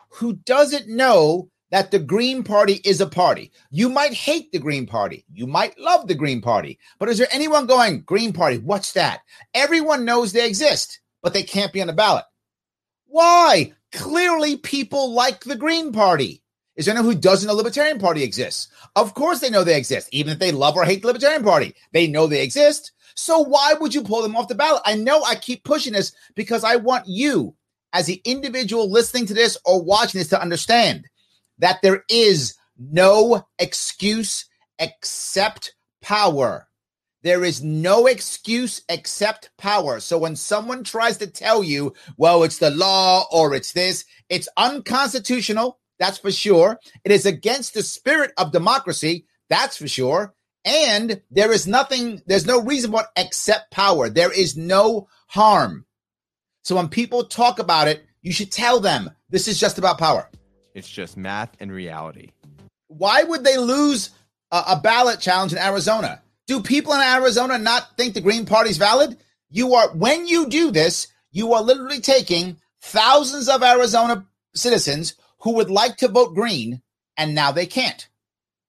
[0.10, 3.52] who doesn't know that the Green Party is a party?
[3.72, 5.26] You might hate the Green Party.
[5.32, 6.80] You might love the Green Party.
[7.00, 9.22] But is there anyone going, Green Party, what's that?
[9.54, 12.26] Everyone knows they exist, but they can't be on the ballot.
[13.06, 13.74] Why?
[13.94, 16.44] Clearly, people like the Green Party.
[16.78, 18.70] Is there anyone who doesn't know Libertarian Party exists?
[18.96, 21.74] Of course they know they exist, even if they love or hate the Libertarian Party.
[21.92, 22.92] They know they exist.
[23.16, 24.84] So why would you pull them off the ballot?
[24.86, 27.56] I know I keep pushing this because I want you,
[27.94, 31.08] as the individual listening to this or watching this, to understand
[31.58, 34.46] that there is no excuse
[34.78, 36.68] except power.
[37.24, 40.00] There is no excuse except power.
[40.00, 44.48] So when someone tries to tell you, well, it's the law or it's this, it's
[44.56, 45.80] unconstitutional.
[46.00, 46.80] That's for sure.
[47.04, 49.26] It is against the spirit of democracy.
[49.50, 50.34] That's for sure.
[50.66, 54.10] And there is nothing, there's no reason what except power.
[54.10, 55.86] There is no harm.
[56.64, 60.30] So when people talk about it, you should tell them this is just about power.
[60.74, 62.32] It's just math and reality.
[62.90, 64.10] Why would they lose
[64.52, 66.22] a, a ballot challenge in Arizona?
[66.46, 69.18] Do people in Arizona not think the Green Party's valid?
[69.50, 75.54] You are, when you do this, you are literally taking thousands of Arizona citizens who
[75.54, 76.82] would like to vote green
[77.18, 78.08] and now they can't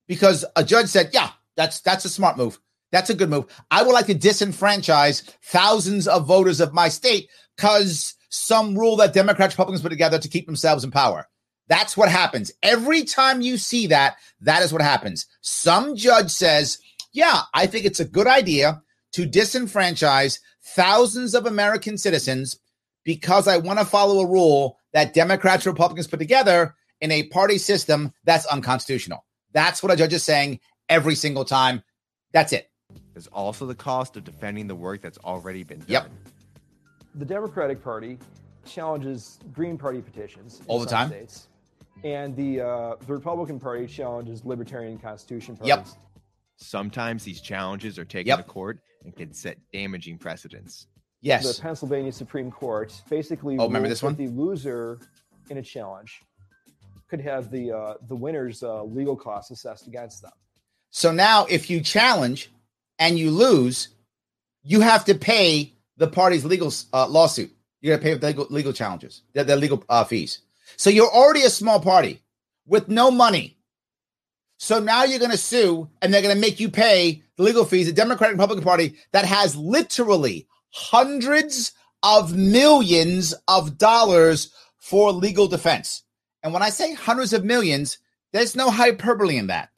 [0.07, 2.59] because a judge said, yeah, that's that's a smart move.
[2.90, 3.44] That's a good move.
[3.70, 9.12] I would like to disenfranchise thousands of voters of my state because some rule that
[9.12, 11.28] Democrats Republicans put together to keep themselves in power.
[11.68, 12.50] That's what happens.
[12.62, 15.26] Every time you see that, that is what happens.
[15.42, 16.78] Some judge says,
[17.12, 22.59] yeah, I think it's a good idea to disenfranchise thousands of American citizens
[23.04, 27.22] because I want to follow a rule that Democrats and Republicans put together in a
[27.28, 29.24] party system that's unconstitutional.
[29.52, 30.58] That's what a judge is saying
[30.88, 31.84] every single time.
[32.32, 32.68] That's it.
[33.14, 35.87] There's also the cost of defending the work that's already been done.
[35.88, 36.11] Yep.
[37.14, 38.18] The Democratic Party
[38.66, 41.08] challenges Green Party petitions in All the some time.
[41.11, 41.46] states,
[42.02, 45.68] and the uh, the Republican Party challenges Libertarian Constitution parties.
[45.68, 45.87] Yep.
[46.56, 48.38] Sometimes these challenges are taken Yep.
[48.38, 50.88] to court and can set damaging precedents.
[51.20, 51.57] Yes.
[51.57, 54.14] The Pennsylvania Supreme Court basically Oh, remember this one?
[54.14, 54.98] the loser
[55.50, 56.22] in a challenge
[57.09, 60.33] could have the uh, the winner's uh, legal costs assessed against them.
[60.90, 62.50] So now, if you challenge
[62.98, 63.88] and you lose,
[64.62, 67.50] you have to pay the party's legal uh, lawsuit.
[67.81, 70.40] You got to pay the legal, legal challenges, the, the legal uh, fees.
[70.76, 72.22] So you're already a small party
[72.66, 73.57] with no money.
[74.59, 77.64] So now you're going to sue and they're going to make you pay the legal
[77.64, 77.87] fees.
[77.87, 86.02] The Democratic Republican Party that has literally hundreds of millions of dollars for legal defense.
[86.42, 87.98] And when I say hundreds of millions,
[88.33, 89.70] there's no hyperbole in that.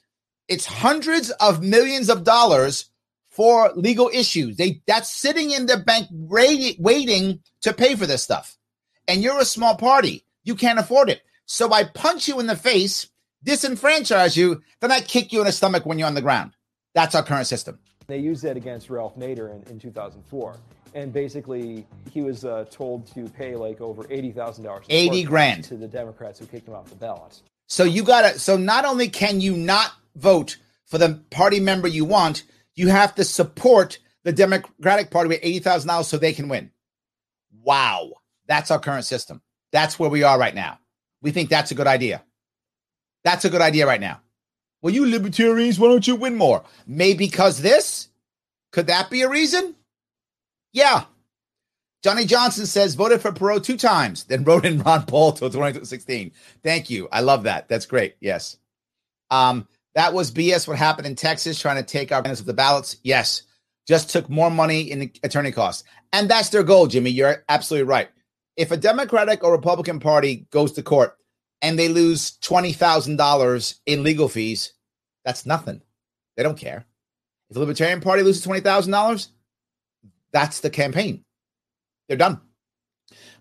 [0.48, 2.90] It's hundreds of millions of dollars
[3.30, 4.56] for legal issues.
[4.56, 8.58] They that's sitting in the bank waiting to pay for this stuff.
[9.08, 10.24] And you're a small party.
[10.44, 11.22] You can't afford it.
[11.46, 13.08] So I punch you in the face,
[13.44, 16.52] disenfranchise you, then I kick you in the stomach when you're on the ground.
[16.94, 17.78] That's our current system.
[18.06, 20.56] They used that against Ralph Nader in, in 2004.
[20.94, 24.84] And basically, he was uh, told to pay like over $80,000.
[24.88, 25.64] 80 grand.
[25.64, 27.40] To the Democrats who kicked him off the ballot.
[27.68, 31.86] So you got to, so not only can you not vote for the party member
[31.86, 32.42] you want,
[32.74, 36.70] you have to support the Democratic Party with $80,000 so they can win.
[37.62, 38.12] Wow.
[38.46, 39.40] That's our current system.
[39.70, 40.80] That's where we are right now.
[41.22, 42.22] We think that's a good idea.
[43.22, 44.20] That's a good idea right now.
[44.82, 46.64] Well, you libertarians, why don't you win more?
[46.86, 48.08] Maybe because this?
[48.72, 49.74] Could that be a reason?
[50.72, 51.04] Yeah.
[52.02, 56.32] Johnny Johnson says voted for Perot two times, then wrote in Ron Paul till 2016.
[56.62, 57.08] Thank you.
[57.12, 57.68] I love that.
[57.68, 58.16] That's great.
[58.20, 58.56] Yes.
[59.30, 60.66] Um, that was BS.
[60.66, 62.96] What happened in Texas, trying to take our minutes of the ballots.
[63.02, 63.42] Yes.
[63.86, 65.84] Just took more money in attorney costs.
[66.12, 67.10] And that's their goal, Jimmy.
[67.10, 68.08] You're absolutely right.
[68.56, 71.16] If a Democratic or Republican Party goes to court
[71.60, 74.72] and they lose $20,000 in legal fees,
[75.24, 75.82] that's nothing.
[76.36, 76.86] They don't care.
[77.48, 79.28] If the Libertarian Party loses $20,000,
[80.32, 81.24] that's the campaign.
[82.08, 82.40] They're done.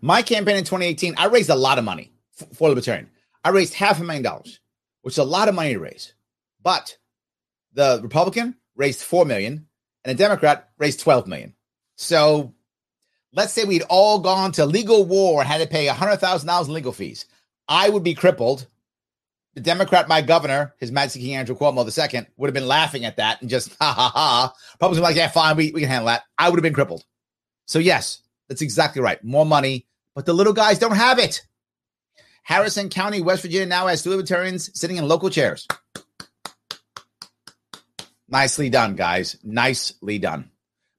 [0.02, 2.14] My campaign in 2018, I raised a lot of money
[2.54, 3.10] for Libertarian.
[3.44, 4.60] I raised half a million dollars,
[5.02, 6.14] which is a lot of money to raise.
[6.62, 6.98] But
[7.74, 9.68] the Republican raised 4 million
[10.04, 11.54] and the Democrat raised 12 million.
[11.98, 12.54] So
[13.34, 16.94] let's say we'd all gone to legal war and had to pay $100,000 in legal
[16.94, 17.26] fees.
[17.68, 18.68] I would be crippled.
[19.60, 23.18] The Democrat, my governor, His Majesty King Andrew Cuomo II, would have been laughing at
[23.18, 24.54] that and just ha ha ha.
[24.76, 26.24] Republicans like, yeah, fine, we, we can handle that.
[26.38, 27.04] I would have been crippled.
[27.66, 29.22] So yes, that's exactly right.
[29.22, 31.42] More money, but the little guys don't have it.
[32.42, 35.68] Harrison County, West Virginia now has two libertarians sitting in local chairs.
[38.30, 39.36] Nicely done, guys.
[39.44, 40.52] Nicely done.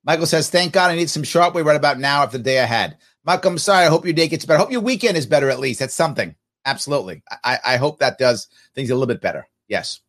[0.05, 2.61] Michael says, Thank God I need some Sharpe Way right about now after the day
[2.61, 2.99] I had.
[3.27, 3.87] I'm sorry.
[3.87, 4.59] I hope your day gets better.
[4.59, 5.81] I hope your weekend is better at least.
[5.81, 6.35] That's something.
[6.65, 7.23] Absolutely.
[7.45, 9.47] I, I hope that does things a little bit better.
[9.69, 10.01] Yes.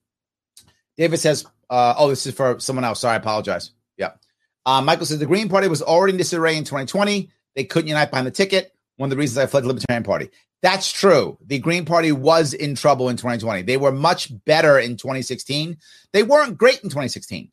[0.97, 3.01] David says, uh, Oh, this is for someone else.
[3.01, 3.13] Sorry.
[3.13, 3.71] I apologize.
[3.97, 4.11] Yeah.
[4.65, 7.29] Uh, Michael says, The Green Party was already in disarray in 2020.
[7.55, 8.73] They couldn't unite behind the ticket.
[8.97, 10.29] One of the reasons I fled the Libertarian Party.
[10.61, 11.37] That's true.
[11.45, 13.63] The Green Party was in trouble in 2020.
[13.63, 15.77] They were much better in 2016.
[16.13, 17.51] They weren't great in 2016,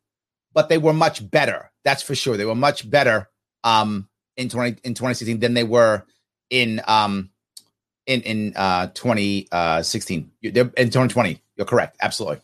[0.53, 1.71] but they were much better.
[1.85, 2.37] That's for sure.
[2.37, 3.31] They were much better
[3.65, 6.05] um, in 20 in 2016 than they were
[6.51, 7.31] in um,
[8.09, 10.31] in in uh, 2016.
[10.43, 11.97] In 2020, you're correct.
[12.01, 12.41] Absolutely.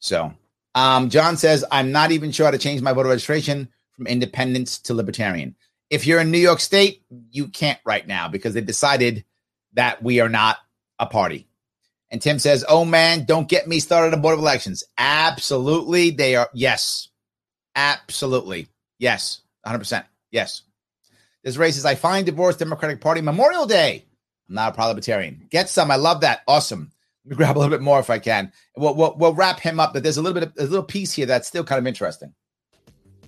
[0.00, 0.34] So,
[0.74, 4.78] um, John says, I'm not even sure how to change my voter registration from independence
[4.80, 5.56] to libertarian.
[5.88, 9.24] If you're in New York State, you can't right now because they decided
[9.74, 10.58] that we are not
[10.98, 11.46] a party.
[12.10, 14.84] And Tim says, Oh man, don't get me started on Board of Elections.
[14.98, 16.10] Absolutely.
[16.10, 16.50] They are.
[16.52, 17.08] Yes.
[17.74, 18.68] Absolutely.
[18.98, 19.40] Yes.
[19.66, 20.04] 100%.
[20.30, 20.62] Yes.
[21.44, 24.05] This race is I find divorce Democratic Party Memorial Day.
[24.48, 25.46] I'm not a parliamentarian.
[25.50, 25.90] Get some.
[25.90, 26.42] I love that.
[26.46, 26.92] Awesome.
[27.24, 28.52] Let me grab a little bit more if I can.
[28.76, 31.12] We'll, we'll, we'll wrap him up, but there's a little bit of a little piece
[31.12, 32.32] here that's still kind of interesting.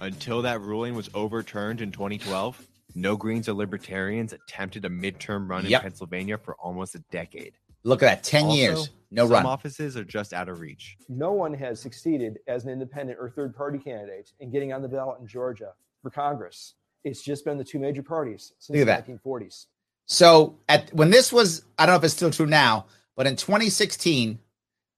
[0.01, 5.67] Until that ruling was overturned in 2012, no Greens or Libertarians attempted a midterm run
[5.67, 5.81] yep.
[5.81, 7.55] in Pennsylvania for almost a decade.
[7.83, 9.47] Look at that 10 also, years, no some run.
[9.47, 10.97] offices are just out of reach.
[11.09, 14.89] No one has succeeded as an independent or third party candidate in getting on the
[14.89, 16.75] ballot in Georgia for Congress.
[17.05, 19.67] It's just been the two major parties since the 1940s.
[20.09, 23.37] So at when this was, I don't know if it's still true now, but in
[23.37, 24.39] 2016,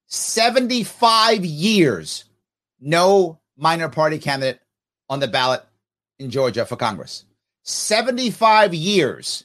[0.06, 2.24] 75 years,
[2.80, 4.60] no minor party candidate
[5.08, 5.62] on the ballot
[6.20, 7.24] in Georgia for Congress.
[7.64, 9.44] 75 years.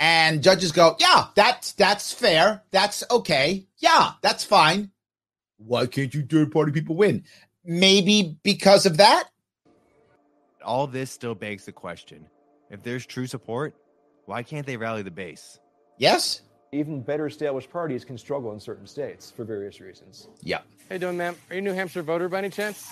[0.00, 2.62] And judges go, yeah, that's that's fair.
[2.70, 3.66] That's okay.
[3.78, 4.90] Yeah, that's fine.
[5.56, 7.24] Why can't you third party people win?
[7.64, 9.30] Maybe because of that.
[10.62, 12.26] All this still begs the question:
[12.70, 13.74] if there's true support,
[14.26, 15.58] why can't they rally the base?
[15.98, 16.42] Yes.
[16.72, 20.28] Even better established parties can struggle in certain states for various reasons.
[20.42, 20.60] Yeah.
[20.88, 21.36] Hey, doing, ma'am?
[21.48, 22.88] Are you a New Hampshire voter by any chance?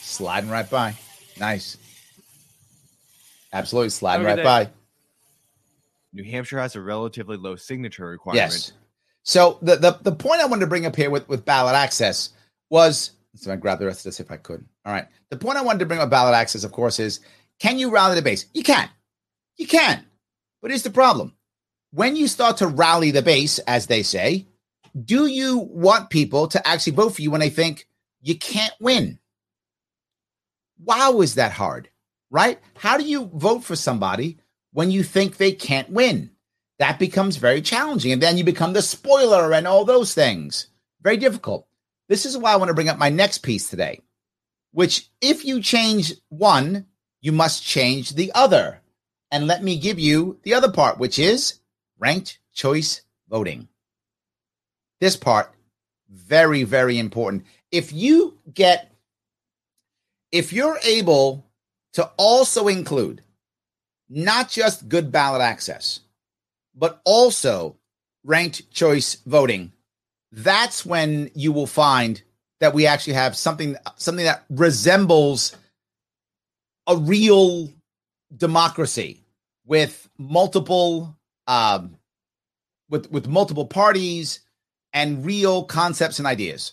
[0.00, 0.94] Sliding right by.
[1.38, 1.78] Nice.
[3.52, 4.70] Absolutely sliding right by.
[6.12, 8.52] New Hampshire has a relatively low signature requirement.
[8.52, 8.72] Yes.
[9.22, 12.30] So the, the the point I wanted to bring up here with, with ballot access
[12.70, 14.64] was so I grab the rest of this if I could.
[14.84, 15.06] All right.
[15.30, 17.20] The point I wanted to bring up ballot access, of course, is
[17.58, 18.46] can you rally the base?
[18.54, 18.88] You can.
[19.56, 20.04] You can.
[20.62, 21.34] But here's the problem.
[21.96, 24.46] when you start to rally the base, as they say,
[25.04, 27.86] do you want people to actually vote for you when they think
[28.20, 29.18] you can't win?
[30.84, 31.88] Wow, is that hard,
[32.30, 32.60] right?
[32.74, 34.38] How do you vote for somebody
[34.72, 36.30] when you think they can't win?
[36.78, 38.12] That becomes very challenging.
[38.12, 40.66] And then you become the spoiler and all those things.
[41.00, 41.66] Very difficult.
[42.08, 44.02] This is why I want to bring up my next piece today,
[44.72, 46.86] which if you change one,
[47.22, 48.82] you must change the other.
[49.30, 51.60] And let me give you the other part, which is
[51.98, 53.68] ranked choice voting.
[55.00, 55.52] This part,
[56.08, 57.44] very, very important.
[57.70, 58.92] If you get,
[60.32, 61.46] if you're able
[61.94, 63.22] to also include
[64.08, 66.00] not just good ballot access,
[66.74, 67.76] but also
[68.24, 69.72] ranked choice voting,
[70.30, 72.22] that's when you will find
[72.60, 75.56] that we actually have something something that resembles
[76.86, 77.72] a real
[78.34, 79.22] democracy
[79.64, 81.96] with multiple um,
[82.88, 84.40] with with multiple parties
[84.92, 86.72] and real concepts and ideas.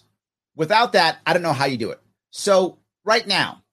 [0.56, 2.00] Without that, I don't know how you do it.
[2.32, 3.64] So right now,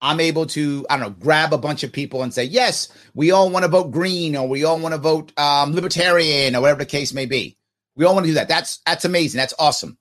[0.00, 3.30] I'm able to, I don't know, grab a bunch of people and say, yes, we
[3.30, 6.80] all want to vote green or we all want to vote um, libertarian or whatever
[6.80, 7.56] the case may be.
[7.96, 8.48] We all want to do that.
[8.48, 9.38] That's that's amazing.
[9.38, 9.96] That's awesome.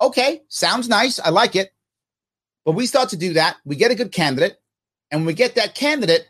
[0.00, 1.18] Okay, sounds nice.
[1.18, 1.72] I like it.
[2.64, 3.56] But we start to do that.
[3.64, 4.60] We get a good candidate,
[5.10, 6.29] and when we get that candidate,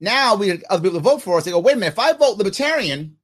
[0.00, 1.44] now we other people to vote for us.
[1.44, 1.92] They go, wait a minute.
[1.92, 3.16] If I vote libertarian,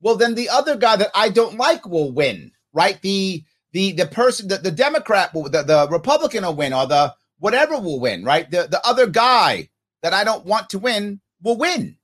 [0.00, 3.00] well, then the other guy that I don't like will win, right?
[3.02, 7.14] The the the person, the, the Democrat, will, the the Republican will win, or the
[7.38, 8.50] whatever will win, right?
[8.50, 9.68] The the other guy
[10.02, 11.96] that I don't want to win will win.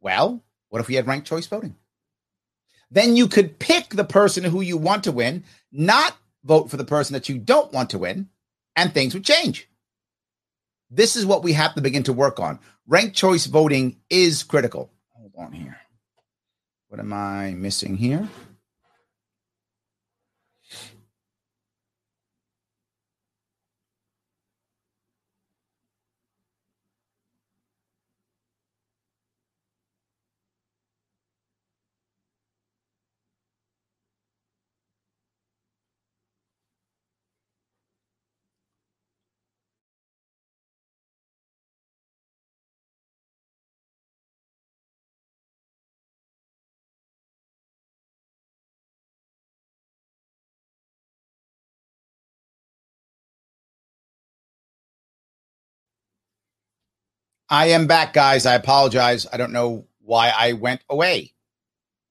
[0.00, 1.76] Well, what if we had ranked choice voting?
[2.90, 6.84] Then you could pick the person who you want to win, not vote for the
[6.84, 8.28] person that you don't want to win,
[8.76, 9.68] and things would change.
[10.94, 12.60] This is what we have to begin to work on.
[12.86, 14.90] Ranked choice voting is critical.
[15.10, 15.76] Hold on here.
[16.88, 18.28] What am I missing here?
[57.54, 58.46] I am back, guys.
[58.46, 59.28] I apologize.
[59.32, 61.34] I don't know why I went away.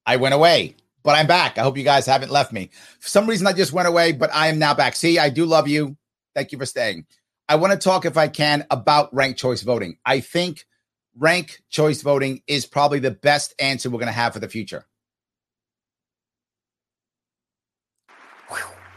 [0.05, 1.57] I went away, but I'm back.
[1.57, 2.69] I hope you guys haven't left me.
[3.01, 4.95] For some reason, I just went away, but I am now back.
[4.95, 5.97] See, I do love you.
[6.33, 7.07] Thank you for staying.
[7.49, 9.97] I want to talk, if I can, about ranked choice voting.
[10.05, 10.63] I think
[11.17, 14.87] rank choice voting is probably the best answer we're going to have for the future.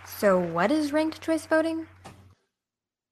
[0.07, 1.89] So, what is ranked choice voting?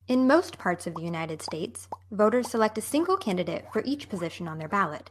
[0.07, 4.47] In most parts of the United States, voters select a single candidate for each position
[4.47, 5.11] on their ballot,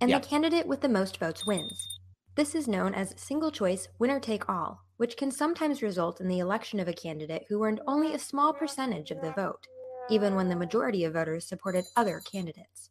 [0.00, 0.18] and Yeah.
[0.18, 1.86] the candidate with the most votes wins.
[2.34, 6.40] This is known as single choice winner take all, which can sometimes result in the
[6.40, 9.68] election of a candidate who earned only a small percentage of the vote,
[10.10, 12.90] even when the majority of voters supported other candidates.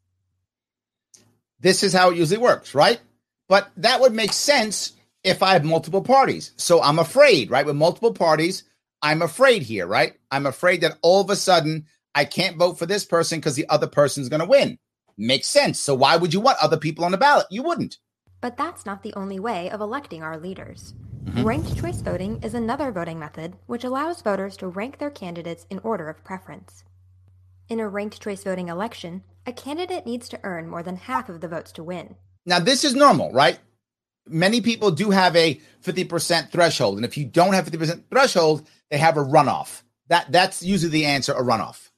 [1.60, 3.02] This is how it usually works, right?
[3.50, 6.54] But that would make sense if I have multiple parties.
[6.56, 7.66] So I'm afraid, right?
[7.66, 8.64] With multiple parties,
[9.02, 10.14] I'm afraid here, right?
[10.30, 13.70] I'm afraid that all of a sudden I can't vote for this person because the
[13.70, 14.78] other person's going to win.
[15.18, 15.80] Makes sense.
[15.80, 17.48] So why would you want other people on the ballot?
[17.50, 17.98] You wouldn't.
[18.42, 20.94] But that's not the only way of electing our leaders.
[21.26, 21.46] Mhm.
[21.46, 25.80] Ranked choice voting is another voting method which allows voters to rank their candidates in
[25.80, 26.84] order of preference.
[27.70, 31.42] In a ranked choice voting election, a candidate needs to earn more than half of
[31.42, 32.16] the votes to win.
[32.46, 33.60] Now, this is normal, right?
[34.28, 36.96] Many people do have a 50% threshold.
[36.96, 39.82] And if you don't have 50% threshold, they have a runoff.
[40.10, 41.90] That That's usually the answer a runoff.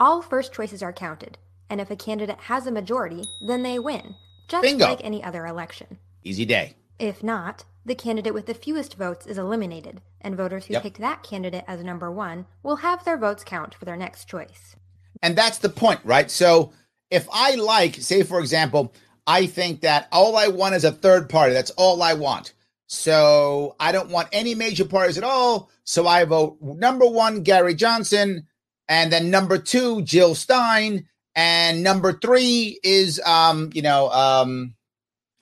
[0.00, 1.38] All first choices are counted,
[1.70, 4.14] and if a candidate has a majority, then they win,
[4.48, 4.86] just Bingo.
[4.86, 5.98] like any other election.
[6.24, 6.74] Easy day.
[6.98, 10.82] If not, the candidate with the fewest votes is eliminated, and voters who Yep.
[10.82, 14.74] picked that candidate as number one will have their votes count for their next choice.
[15.22, 16.30] And that's the point, right?
[16.30, 16.72] So
[17.10, 18.92] if I like, say, for example,
[19.26, 21.52] I think that all I want is a third party.
[21.52, 22.52] That's all I want.
[22.86, 25.70] So I don't want any major parties at all.
[25.84, 28.46] So I vote number one, Gary Johnson,
[28.88, 34.74] and then number two, Jill Stein, and number three is, um, you know, um,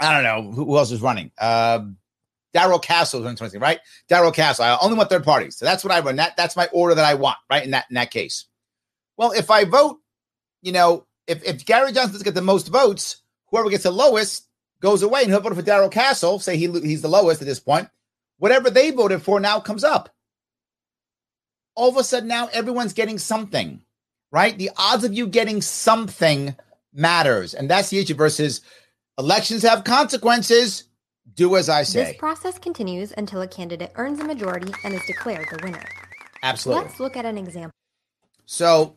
[0.01, 1.31] I don't know who, else is running.
[1.39, 1.99] Um,
[2.53, 3.81] Darrell Castle is running right?
[4.09, 4.65] Darrell Castle.
[4.65, 5.57] I only want third parties.
[5.57, 6.17] So that's what I run.
[6.17, 7.65] That that's my order that I want, right?
[7.65, 8.47] In that in that case.
[9.17, 9.99] Well, if I vote,
[10.63, 14.49] you know, if, if Gary Johnson doesn't get the most votes, whoever gets the lowest
[14.85, 17.59] goes away and he'll vote for Darrell Castle, say he, he's the lowest at this
[17.59, 17.89] point.
[18.37, 20.11] Whatever they voted for now comes up.
[21.75, 23.81] All of a sudden, now everyone's getting something,
[24.31, 24.57] right?
[24.57, 26.55] The odds of you getting something
[26.93, 27.55] matters.
[27.55, 28.61] And that's the issue versus
[29.19, 30.85] elections have consequences.
[31.35, 32.05] Do as I say.
[32.05, 35.83] This process continues until a candidate earns a majority and is declared the winner.
[36.43, 36.85] Absolutely.
[36.85, 37.73] Let's look at an example.
[38.45, 38.97] So,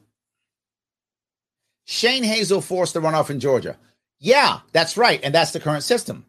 [1.86, 3.78] Shane Hazel forced the runoff in Georgia.
[4.20, 5.20] Yeah, that's right.
[5.24, 6.26] And that's the current system.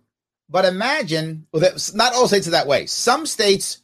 [0.49, 2.86] But imagine, well, not all states are that way.
[2.86, 3.82] Some states,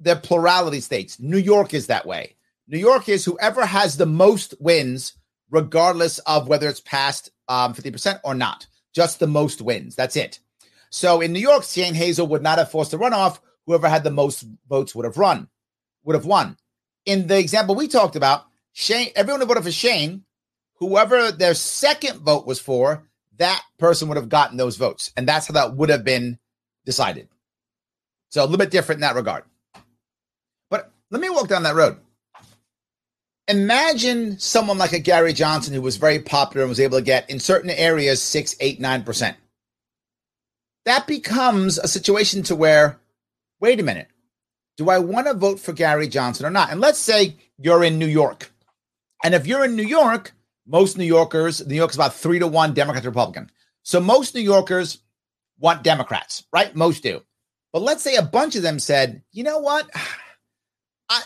[0.00, 1.18] they're plurality states.
[1.18, 2.36] New York is that way.
[2.68, 5.14] New York is whoever has the most wins,
[5.50, 8.66] regardless of whether it's past um, 50% or not.
[8.92, 9.96] Just the most wins.
[9.96, 10.38] That's it.
[10.90, 13.40] So in New York, Shane Hazel would not have forced a runoff.
[13.66, 15.48] Whoever had the most votes would have run,
[16.04, 16.56] would have won.
[17.06, 20.24] In the example we talked about, Shane, everyone who voted for Shane,
[20.74, 23.08] whoever their second vote was for,
[23.38, 25.12] that person would have gotten those votes.
[25.16, 26.38] And that's how that would have been
[26.84, 27.28] decided.
[28.30, 29.44] So a little bit different in that regard.
[30.70, 31.98] But let me walk down that road.
[33.46, 37.28] Imagine someone like a Gary Johnson who was very popular and was able to get
[37.28, 39.36] in certain areas six, eight, nine percent.
[40.84, 42.98] That becomes a situation to where,
[43.60, 44.08] wait a minute,
[44.76, 46.70] do I want to vote for Gary Johnson or not?
[46.70, 48.50] And let's say you're in New York.
[49.22, 50.33] And if you're in New York,
[50.66, 53.50] most New Yorkers, New York's about three to one Democrat to Republican.
[53.82, 54.98] So most New Yorkers
[55.58, 56.74] want Democrats, right?
[56.74, 57.22] Most do.
[57.72, 59.88] But let's say a bunch of them said, you know what?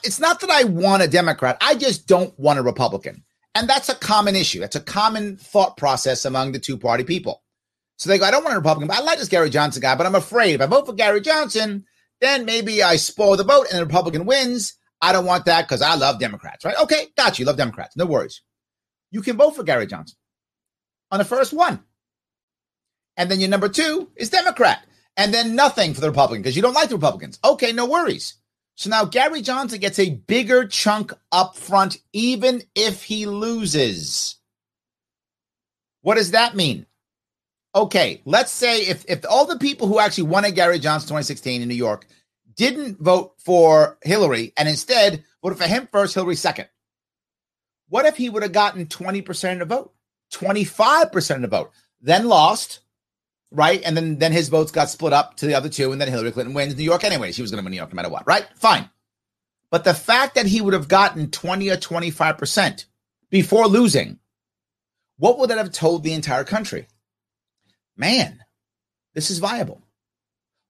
[0.02, 1.56] It's not that I want a Democrat.
[1.62, 3.24] I just don't want a Republican.
[3.54, 4.58] And that's a common issue.
[4.60, 7.42] That's a common thought process among the two party people.
[7.96, 9.94] So they go, I don't want a Republican, but I like this Gary Johnson guy,
[9.94, 11.86] but I'm afraid if I vote for Gary Johnson,
[12.20, 14.74] then maybe I spoil the vote and the Republican wins.
[15.00, 16.76] I don't want that because I love Democrats, right?
[16.82, 17.46] Okay, got you.
[17.46, 17.96] Love Democrats.
[17.96, 18.42] No worries
[19.10, 20.16] you can vote for Gary Johnson
[21.10, 21.82] on the first one.
[23.16, 24.84] And then your number two is Democrat.
[25.16, 27.40] And then nothing for the Republican because you don't like the Republicans.
[27.44, 28.34] Okay, no worries.
[28.76, 34.36] So now Gary Johnson gets a bigger chunk up front, even if he loses.
[36.02, 36.86] What does that mean?
[37.74, 41.68] Okay, let's say if, if all the people who actually wanted Gary Johnson 2016 in
[41.68, 42.06] New York
[42.54, 46.68] didn't vote for Hillary and instead voted for him first, Hillary second.
[47.88, 49.92] What if he would have gotten 20% of the vote,
[50.32, 51.70] 25% of the vote,
[52.00, 52.80] then lost,
[53.50, 53.82] right?
[53.82, 56.32] And then, then his votes got split up to the other two, and then Hillary
[56.32, 57.32] Clinton wins New York anyway.
[57.32, 58.46] She was going to win New York no matter what, right?
[58.56, 58.90] Fine.
[59.70, 62.84] But the fact that he would have gotten 20 or 25%
[63.30, 64.18] before losing,
[65.18, 66.86] what would that have told the entire country?
[67.96, 68.44] Man,
[69.14, 69.82] this is viable.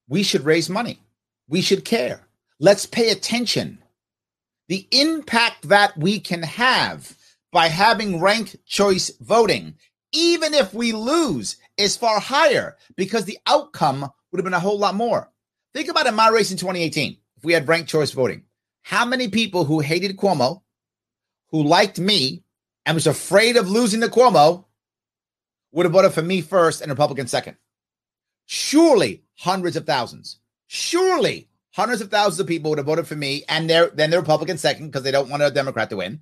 [0.09, 1.01] We should raise money.
[1.49, 2.27] We should care.
[2.59, 3.83] Let's pay attention
[4.69, 7.17] the impact that we can have
[7.51, 9.75] by having ranked choice voting,
[10.13, 14.79] even if we lose, is far higher because the outcome would have been a whole
[14.79, 15.31] lot more.
[15.75, 18.43] Think about in my race in 2018, if we had ranked choice voting.
[18.83, 20.63] How many people who hated Cuomo,
[21.51, 22.43] who liked me,
[22.85, 24.65] and was afraid of losing to Cuomo
[25.73, 27.57] would have voted for me first and Republican second?
[28.47, 30.41] Surely hundreds of thousands.
[30.67, 31.48] Surely
[31.79, 34.59] hundreds of thousands of people would have voted for me and they're, then the Republican
[34.59, 36.21] second because they don't want a Democrat to win.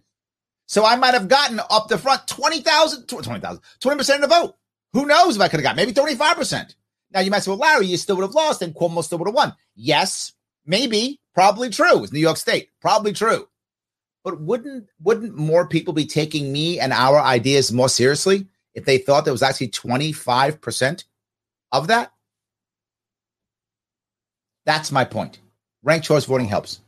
[0.67, 4.55] So I might have gotten up the front 20,000, 20,000, 20% of the vote.
[4.93, 6.75] Who knows if I could have got maybe 25%.
[7.11, 9.29] Now you might say, well, Larry, you still would have lost and Cuomo still would
[9.29, 9.55] have won.
[9.75, 10.35] Yes,
[10.67, 12.05] maybe, probably true.
[12.05, 13.49] It's New York State, probably true.
[14.25, 18.99] But wouldn't wouldn't more people be taking me and our ideas more seriously if they
[18.99, 21.05] thought there was actually 25%
[21.73, 22.13] of that?
[24.67, 25.39] That's my point.
[25.87, 26.81] Ranked choice voting helps.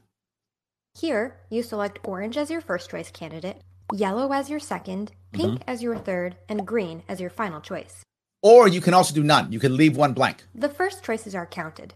[0.98, 3.62] Here, you select orange as your first choice candidate,
[3.94, 5.70] yellow as your second, pink mm-hmm.
[5.70, 8.02] as your third, and green as your final choice.
[8.42, 9.52] Or you can also do none.
[9.52, 10.42] You can leave one blank.
[10.52, 11.94] The first choices are counted.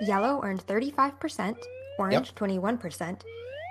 [0.00, 1.58] Yellow earned 35%,
[1.98, 2.34] orange yep.
[2.34, 3.20] 21%,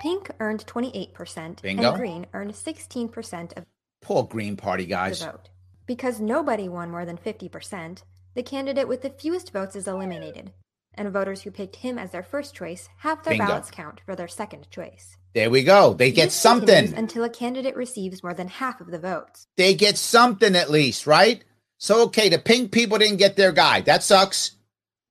[0.00, 1.88] pink earned 28%, Bingo.
[1.88, 3.64] and green earned 16% of
[4.02, 5.20] Poor Green Party guys.
[5.20, 5.48] Vote.
[5.84, 8.02] Because nobody won more than 50%,
[8.34, 10.52] the candidate with the fewest votes is eliminated,
[10.96, 13.46] and voters who picked him as their first choice have their Bingo.
[13.46, 15.16] ballots count for their second choice.
[15.34, 15.92] There we go.
[15.92, 19.46] They get this something until a candidate receives more than half of the votes.
[19.56, 21.44] They get something at least, right?
[21.78, 23.82] So okay, the pink people didn't get their guy.
[23.82, 24.52] That sucks.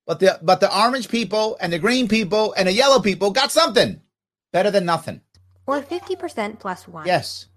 [0.08, 3.52] But the but the orange people and the green people and the yellow people got
[3.52, 4.02] something.
[4.52, 5.22] Better than nothing.
[5.68, 7.08] Or 50% plus 1.
[7.08, 7.48] Yes.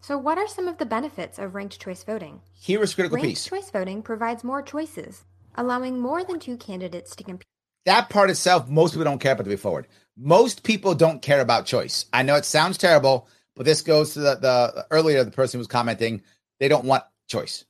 [0.00, 2.42] So what are some of the benefits of ranked choice voting?
[2.52, 3.46] Here is a critical ranked piece.
[3.46, 5.24] choice voting provides more choices
[5.54, 7.46] allowing more than two candidates to compete.
[7.86, 9.86] That part itself, most people don't care about to be forward.
[10.16, 12.06] Most people don't care about choice.
[12.12, 15.66] I know it sounds terrible, but this goes to the, the earlier the person was
[15.66, 16.22] commenting,
[16.60, 17.64] they don't want choice.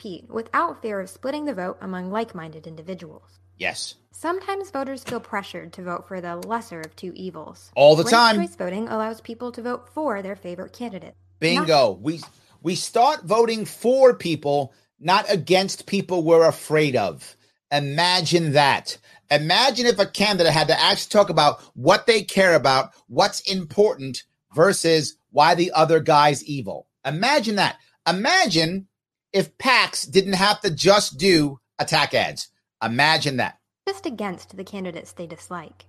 [0.00, 3.38] compete without fear of splitting the vote among like minded individuals.
[3.58, 3.94] Yes.
[4.12, 7.70] Sometimes voters feel pressured to vote for the lesser of two evils.
[7.76, 8.36] All the Ranked time.
[8.36, 11.14] choice voting allows people to vote for their favorite candidate.
[11.38, 11.92] Bingo.
[12.00, 12.20] We
[12.62, 17.36] we start voting for people, not against people we're afraid of.
[17.72, 18.98] Imagine that.
[19.30, 24.24] Imagine if a candidate had to actually talk about what they care about, what's important
[24.54, 26.86] versus why the other guy's evil.
[27.04, 27.76] Imagine that.
[28.08, 28.88] Imagine
[29.32, 32.48] if PACs didn't have to just do attack ads.
[32.82, 33.58] Imagine that.
[33.86, 35.86] just against the candidates they dislike.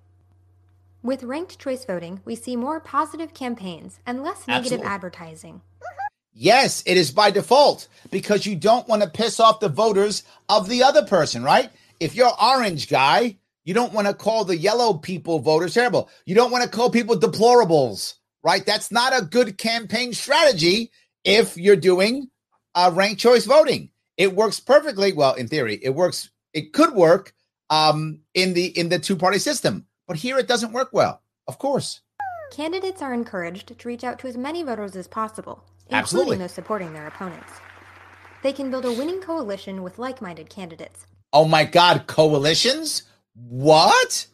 [1.03, 4.87] With ranked choice voting, we see more positive campaigns and less negative Absolutely.
[4.87, 5.61] advertising.
[6.33, 10.69] Yes, it is by default because you don't want to piss off the voters of
[10.69, 11.69] the other person, right?
[11.99, 16.09] If you're orange guy, you don't want to call the yellow people voters terrible.
[16.25, 18.65] You don't want to call people deplorables, right?
[18.65, 20.91] That's not a good campaign strategy
[21.23, 22.29] if you're doing
[22.75, 23.89] uh, ranked choice voting.
[24.17, 25.13] It works perfectly.
[25.13, 26.29] Well, in theory, it works.
[26.53, 27.33] It could work
[27.69, 31.21] um, in the in the two party system, but here it doesn't work well.
[31.47, 32.01] Of course.
[32.51, 36.37] Candidates are encouraged to reach out to as many voters as possible, including Absolutely.
[36.37, 37.51] those supporting their opponents.
[38.43, 43.03] They can build a winning coalition with like minded candidates Oh my God, coalitions?
[43.33, 44.27] What?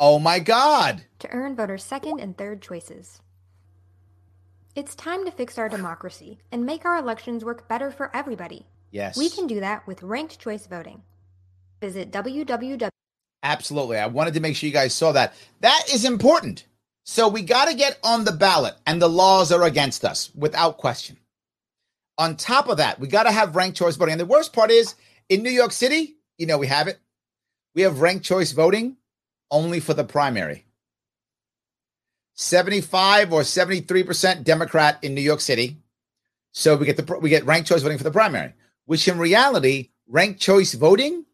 [0.00, 1.04] Oh my God.
[1.20, 3.20] to earn voters' second and third choices.
[4.74, 8.66] It's time to fix our democracy and make our elections work better for everybody.
[8.90, 9.16] Yes.
[9.16, 11.02] We can do that with ranked choice voting.
[11.80, 12.88] Visit www.
[13.42, 13.98] Absolutely.
[13.98, 15.34] I wanted to make sure you guys saw that.
[15.60, 16.64] That is important.
[17.10, 20.78] So we got to get on the ballot, and the laws are against us without
[20.78, 21.16] question.
[22.18, 24.12] On top of that, we got to have ranked choice voting.
[24.12, 24.94] And the worst part is
[25.28, 27.00] in New York City, you know, we have it.
[27.74, 28.96] We have ranked choice voting
[29.50, 30.66] only for the primary.
[32.34, 35.78] 75 or 73% Democrat in New York City.
[36.52, 38.54] So we get the we get ranked choice voting for the primary,
[38.84, 41.24] which in reality, ranked choice voting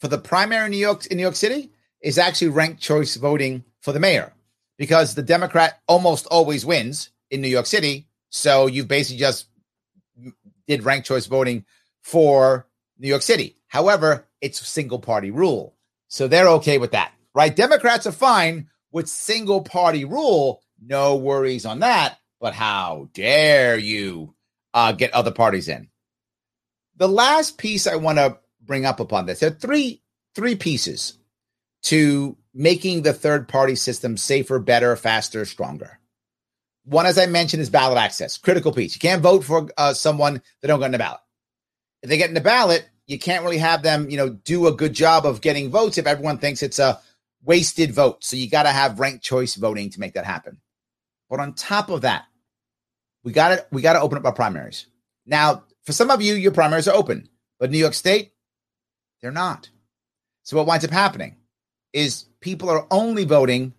[0.00, 1.70] for the primary in New York in New York City
[2.02, 4.32] is actually ranked choice voting for the mayor
[4.78, 8.08] because the Democrat almost always wins in New York City.
[8.30, 9.48] So you basically just
[10.66, 11.64] did ranked choice voting
[12.00, 12.66] for
[12.98, 13.56] New York City.
[13.66, 15.74] However, it's single party rule.
[16.06, 17.54] So they're okay with that, right?
[17.54, 20.62] Democrats are fine with single party rule.
[20.80, 22.18] No worries on that.
[22.40, 24.34] But how dare you
[24.72, 25.88] uh, get other parties in?
[26.96, 30.02] The last piece I want to bring up upon this, there are three
[30.34, 31.18] three pieces
[31.82, 35.98] to making the third party system safer, better, faster, stronger.
[36.84, 38.94] One, as I mentioned, is ballot access, critical piece.
[38.94, 41.20] You can't vote for uh, someone that don't get in the ballot.
[42.02, 44.72] If they get in the ballot, you can't really have them, you know, do a
[44.72, 47.00] good job of getting votes if everyone thinks it's a
[47.44, 48.24] wasted vote.
[48.24, 50.60] So you got to have ranked choice voting to make that happen.
[51.28, 52.24] But on top of that,
[53.24, 54.86] we got to we got to open up our primaries.
[55.26, 57.28] Now, for some of you, your primaries are open,
[57.58, 58.32] but New York State,
[59.20, 59.68] they're not.
[60.44, 61.36] So what winds up happening
[61.92, 63.74] is people are only voting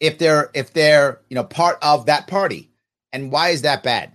[0.00, 2.70] if they're if they're you know part of that party.
[3.12, 4.14] And why is that bad?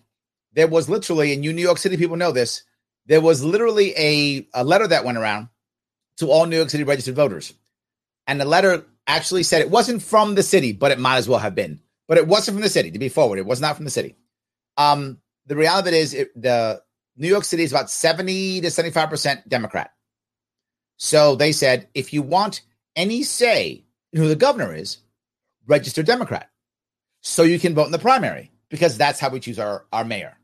[0.53, 2.63] There was literally, and you New York City people know this,
[3.05, 5.47] there was literally a, a letter that went around
[6.17, 7.53] to all New York City registered voters.
[8.27, 11.39] And the letter actually said it wasn't from the city, but it might as well
[11.39, 11.79] have been.
[12.07, 13.39] But it wasn't from the city, to be forward.
[13.39, 14.15] It was not from the city.
[14.77, 16.81] Um, the reality of it is it, the
[17.17, 19.91] New York City is about 70 to 75% Democrat.
[20.97, 22.61] So they said, if you want
[22.95, 24.97] any say in who the governor is,
[25.67, 26.49] register Democrat.
[27.21, 30.37] So you can vote in the primary because that's how we choose our, our mayor.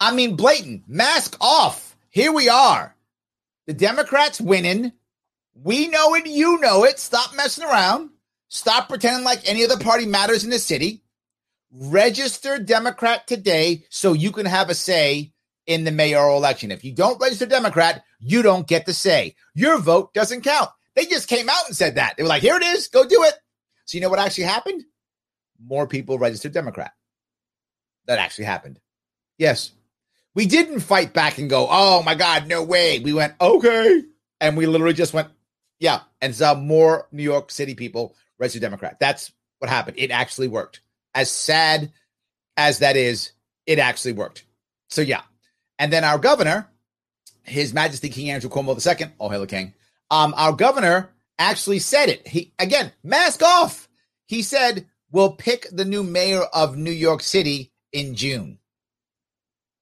[0.00, 1.96] I mean, blatant, mask off.
[2.10, 2.94] Here we are.
[3.66, 4.92] The Democrats winning.
[5.54, 6.26] We know it.
[6.26, 6.98] You know it.
[6.98, 8.10] Stop messing around.
[8.48, 11.02] Stop pretending like any other party matters in the city.
[11.72, 15.33] Register Democrat today so you can have a say
[15.66, 16.70] in the mayoral election.
[16.70, 19.34] If you don't register Democrat, you don't get the say.
[19.54, 20.70] Your vote doesn't count.
[20.94, 22.16] They just came out and said that.
[22.16, 22.88] They were like, here it is.
[22.88, 23.34] Go do it.
[23.86, 24.84] So you know what actually happened?
[25.62, 26.92] More people registered Democrat.
[28.06, 28.80] That actually happened.
[29.38, 29.72] Yes.
[30.34, 32.98] We didn't fight back and go, oh my God, no way.
[32.98, 34.02] We went, okay.
[34.40, 35.28] And we literally just went,
[35.80, 36.00] yeah.
[36.20, 38.98] And saw more New York City people registered Democrat.
[39.00, 39.96] That's what happened.
[39.98, 40.80] It actually worked.
[41.14, 41.92] As sad
[42.56, 43.32] as that is,
[43.66, 44.44] it actually worked.
[44.90, 45.22] So yeah.
[45.78, 46.68] And then our governor,
[47.42, 49.74] His Majesty King Andrew Cuomo II, oh the king.
[50.10, 52.26] Um, our governor actually said it.
[52.26, 53.88] He again, mask off.
[54.26, 58.58] He said, we'll pick the new mayor of New York City in June.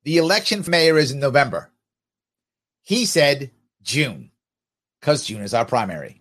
[0.05, 1.71] The election for mayor is in November.
[2.83, 4.33] He said June,
[5.01, 6.21] because June is our primary.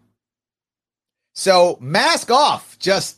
[1.33, 2.77] So mask off.
[2.77, 3.17] Just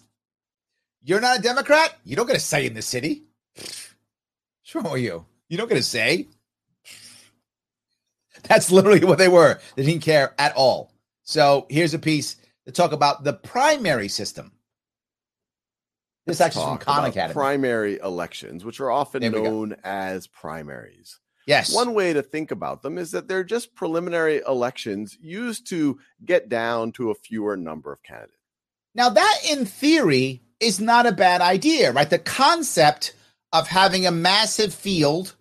[1.04, 1.94] you're not a Democrat.
[2.06, 3.24] You don't get a say in the city.
[3.56, 5.26] What's wrong with you?
[5.50, 6.28] You don't get a say.
[8.48, 9.60] That's literally what they were.
[9.76, 10.94] They didn't care at all.
[11.24, 12.36] So here's a piece
[12.66, 14.52] to talk about the primary system.
[16.26, 17.34] This Let's actually is from Khan Academy.
[17.34, 19.44] Primary elections, which are often we go.
[19.44, 21.20] known as primaries.
[21.46, 21.74] Yes.
[21.74, 26.48] One way to think about them is that they're just preliminary elections used to get
[26.48, 28.38] down to a fewer number of candidates.
[28.96, 32.10] Now, that in theory is not a bad idea, right?
[32.10, 33.14] The concept
[33.52, 35.36] of having a massive field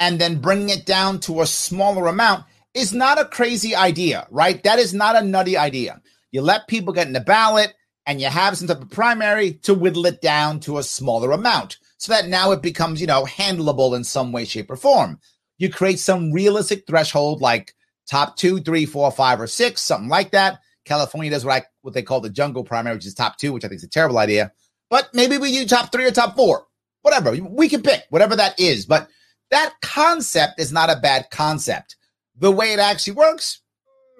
[0.00, 2.44] and then bringing it down to a smaller amount
[2.74, 4.62] is not a crazy idea, right?
[4.64, 6.00] That is not a nutty idea.
[6.32, 7.74] You let people get in the ballot
[8.06, 11.78] and you have some type of primary to whittle it down to a smaller amount
[11.98, 15.20] so that now it becomes, you know, handleable in some way, shape, or form.
[15.58, 17.74] You create some realistic threshold like
[18.08, 20.60] top two, three, four, five, or six, something like that.
[20.86, 23.64] California does what I what they call the jungle primary, which is top two, which
[23.64, 24.50] I think is a terrible idea.
[24.88, 26.66] But maybe we do top three or top four,
[27.02, 27.32] whatever.
[27.32, 28.86] We can pick whatever that is.
[28.86, 29.08] But
[29.50, 31.96] that concept is not a bad concept.
[32.38, 33.60] The way it actually works,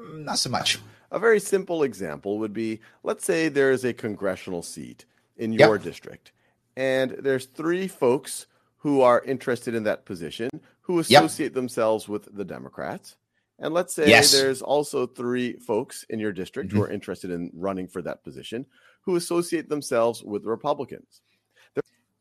[0.01, 0.79] mm, not so much.
[1.11, 5.07] A very simple example would be let's say there's a congressional seat
[5.37, 5.67] in Yep.
[5.67, 6.33] your district,
[6.77, 10.51] and there's three folks who are interested in that position
[10.83, 11.25] who Yep.
[11.25, 13.17] associate themselves with the Democrats.
[13.59, 14.31] And let's say Yes.
[14.33, 16.79] there's also three folks in your district Mm-hmm.
[16.79, 18.65] who are interested in running for that position
[19.03, 21.23] who associate themselves with the Republicans.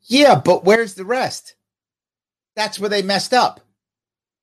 [0.02, 1.54] Yeah, but where's the rest?
[2.60, 3.60] That's where they messed up.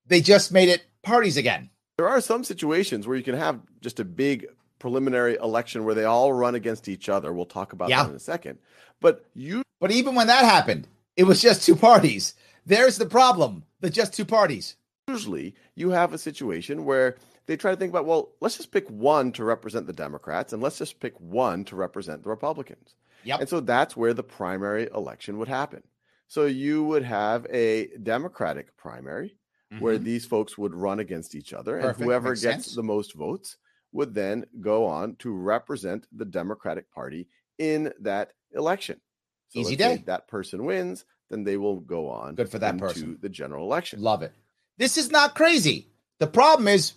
[0.08, 1.70] They just made it parties again.
[1.98, 4.46] There are some situations where you can have just a big
[4.80, 7.32] preliminary election where they all run against each other.
[7.32, 8.02] We'll talk about Yeah.
[8.02, 8.58] that in a second.
[9.00, 12.34] But you But even when that happened, it was just two parties.
[12.66, 13.62] There's the problem.
[13.78, 14.74] The just two parties.
[15.06, 17.16] usually you have a situation where
[17.46, 20.60] they try to think about, well, let's just pick one to represent the Democrats and
[20.60, 22.96] let's just pick one to represent the Republicans.
[23.22, 23.40] Yep.
[23.40, 25.82] And so that's where the primary election would happen.
[26.28, 29.36] So you would have a Democratic primary
[29.80, 30.04] where Mhm.
[30.04, 32.74] these folks would run against each other, Perfect, and whoever makes gets sense.
[32.74, 33.56] the most votes
[33.92, 37.26] would then go on to represent the Democratic Party
[37.58, 39.00] in that election.
[39.48, 40.02] So Easy day.
[40.06, 43.18] That person wins, then they will go on Good for that person.
[43.20, 44.00] the general election.
[44.02, 44.32] Love it.
[44.76, 45.88] This is not crazy.
[46.18, 46.92] The problem is,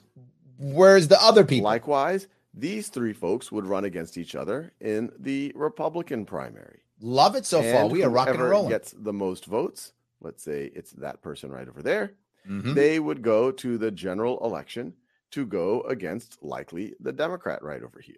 [0.57, 1.65] where's the other people?
[1.65, 6.82] Likewise, these three folks would run against each other in the Republican primary.
[7.02, 7.88] Love it so far.
[7.88, 8.70] We are rocking and rolling.
[8.70, 9.93] Gets the most votes.
[10.22, 12.14] Let's say it's that person right over there.
[12.47, 12.76] Mhm.
[12.76, 14.93] They would go to the general election
[15.32, 18.16] to go against likely the Democrat right over here.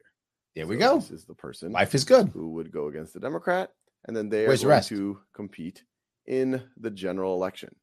[0.56, 0.96] There we go.
[1.00, 2.30] This is the person Life is good.
[2.30, 3.74] who would go against the Democrat,
[4.06, 4.90] and then they are Where's the going rest?
[4.90, 5.84] to compete
[6.26, 7.76] in the general election.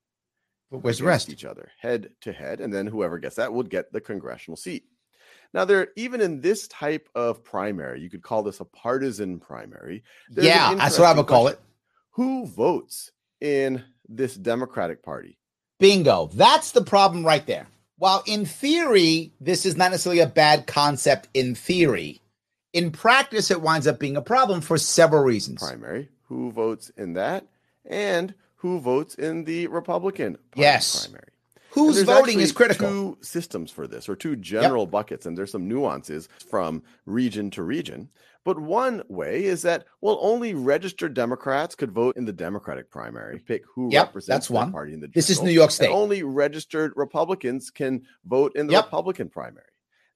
[0.71, 1.31] But where's the rest?
[1.31, 4.85] each other head to head and then whoever gets that would get the congressional seat
[5.55, 10.03] now there even in this type of primary you could call this a partisan primary
[10.31, 11.59] Yeah, that's what I would call it.
[12.11, 15.37] who votes in this democratic party
[15.79, 16.29] Bingo.
[16.35, 17.67] That's the problem right there.
[17.97, 22.21] While in theory, this is not necessarily a bad concept in theory,
[22.75, 25.61] in practice, it winds up being a problem for several reasons.
[25.63, 27.47] primary who votes in that
[27.87, 31.07] and who votes in the republican Party Yes.
[31.07, 31.33] primary
[31.73, 32.89] Who's voting is critical.
[32.89, 37.63] Two systems for this, or two general buckets, and there's some nuances from region to
[37.63, 38.09] region.
[38.45, 43.39] But one way is that well, only registered Democrats could vote in the Democratic primary,
[43.39, 44.73] pick who Yep, represents that's one.
[44.73, 45.09] party in the.
[45.09, 45.91] This is New York State.
[45.91, 48.85] only registered Republicans can vote in the Yep.
[48.87, 49.67] Republican primary.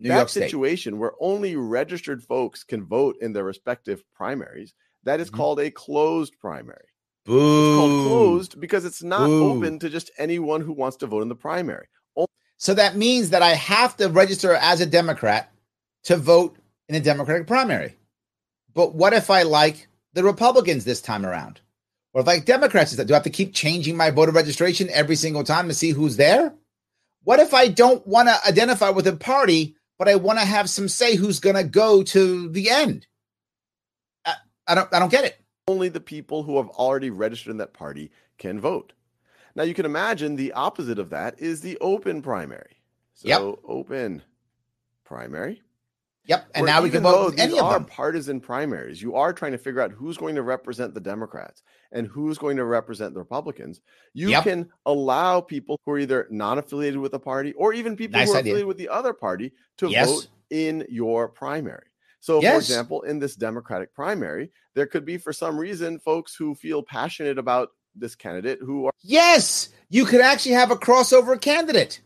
[0.00, 0.44] New that York State.
[0.44, 4.74] situation where only registered folks can vote in their respective primaries,
[5.04, 5.34] that is Mhm.
[5.34, 6.86] called a closed primary.
[7.24, 7.68] Boo.
[7.68, 9.52] It's called closed because it's not Boo.
[9.52, 11.86] open to just anyone who wants to vote in the primary.
[12.16, 12.26] Oh
[12.58, 15.50] so that means that I have to register as a Democrat
[16.04, 16.56] to vote
[16.88, 17.96] in a Democratic primary.
[18.74, 21.60] But what if I like the Republicans this time around?
[22.12, 25.16] Or if I like Democrats, do I have to keep changing my voter registration every
[25.16, 26.54] single time to see who's there?
[27.24, 30.70] What if I don't want to identify with a party, but I want to have
[30.70, 33.06] some say who's going to go to the end?
[34.24, 34.34] I,
[34.68, 34.92] I don't.
[34.92, 35.40] I don't get it.
[35.68, 38.92] Only the people who have already registered in that party can vote.
[39.54, 42.76] Now you can imagine the opposite of that is the open primary.
[43.14, 43.58] So Yep.
[43.64, 44.22] open
[45.04, 45.62] primary.
[46.26, 46.48] Yep.
[46.54, 49.00] And now we can vote these any of are partisan primaries.
[49.00, 51.62] You are trying to figure out who's going to represent the Democrats
[51.92, 53.82] and who's going to represent the Republicans.
[54.14, 54.44] You Yep.
[54.44, 58.28] can allow people who are either not affiliated with the party or even people Nice
[58.28, 58.52] who are idea.
[58.52, 60.08] affiliated with the other party to Yes.
[60.08, 61.86] vote in your primary.
[62.24, 66.54] So, for example, in this Democratic primary, there could be, for some reason, folks who
[66.54, 72.00] feel passionate about this candidate who are Yes, you could actually have a crossover candidate.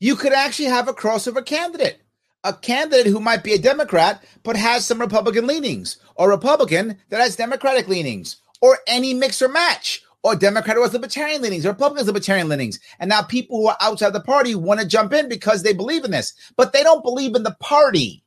[0.00, 2.00] You could actually have a crossover candidate.
[2.42, 7.20] A candidate who might be a Democrat but has some Republican leanings, or Republican that
[7.20, 12.04] has Democratic leanings, or any mix or match, or Democrat or Libertarian leanings, or Republican
[12.08, 12.80] Libertarian leanings.
[12.98, 16.04] And now people who are outside the party want to jump in because they believe
[16.04, 18.23] in this, but they don't believe in the party.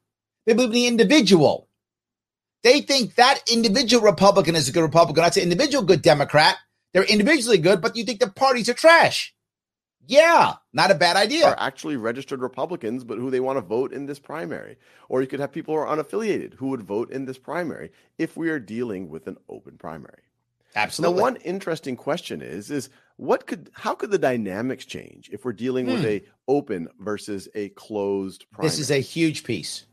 [0.48, 1.68] They believe in the individual.
[2.64, 5.22] They think that individual Republican is a good Republican.
[5.24, 6.56] That's an individual good Democrat.
[6.94, 9.36] They're individually good, but you think the parties are trash.
[10.08, 11.48] Yeah, not a bad idea.
[11.48, 14.78] Are actually registered Republicans, but who they want to vote in this primary.
[15.10, 18.38] Or you could have people who are unaffiliated who would vote in this primary if
[18.38, 20.22] we are dealing with an open primary.
[20.76, 21.18] Absolutely.
[21.18, 25.52] Now, one interesting question is is what could how could the dynamics change if we're
[25.52, 26.06] dealing with Hmm.
[26.08, 28.70] a open versus a closed primary?
[28.70, 29.86] This is a huge piece.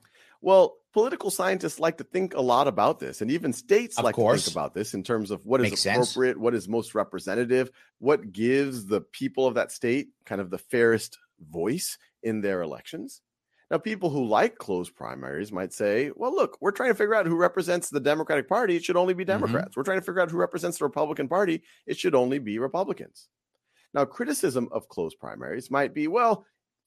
[0.44, 4.14] Well, political scientists like to think a lot about this, and even states Of like
[4.14, 6.10] to think about this in terms of what is Makes sense.
[6.10, 10.58] appropriate, what is most representative, what gives the people of that state kind of the
[10.58, 13.22] fairest voice in their elections.
[13.70, 17.26] Now, people who like closed primaries might say, well, look, we're trying to figure out
[17.26, 18.76] who represents the Democratic Party.
[18.76, 19.40] It should only be Mm-hmm.
[19.40, 19.76] Democrats.
[19.76, 21.62] We're trying to figure out who represents the Republican Party.
[21.86, 23.28] It should only be Republicans.
[23.94, 26.44] Now, criticism of closed primaries might be, well,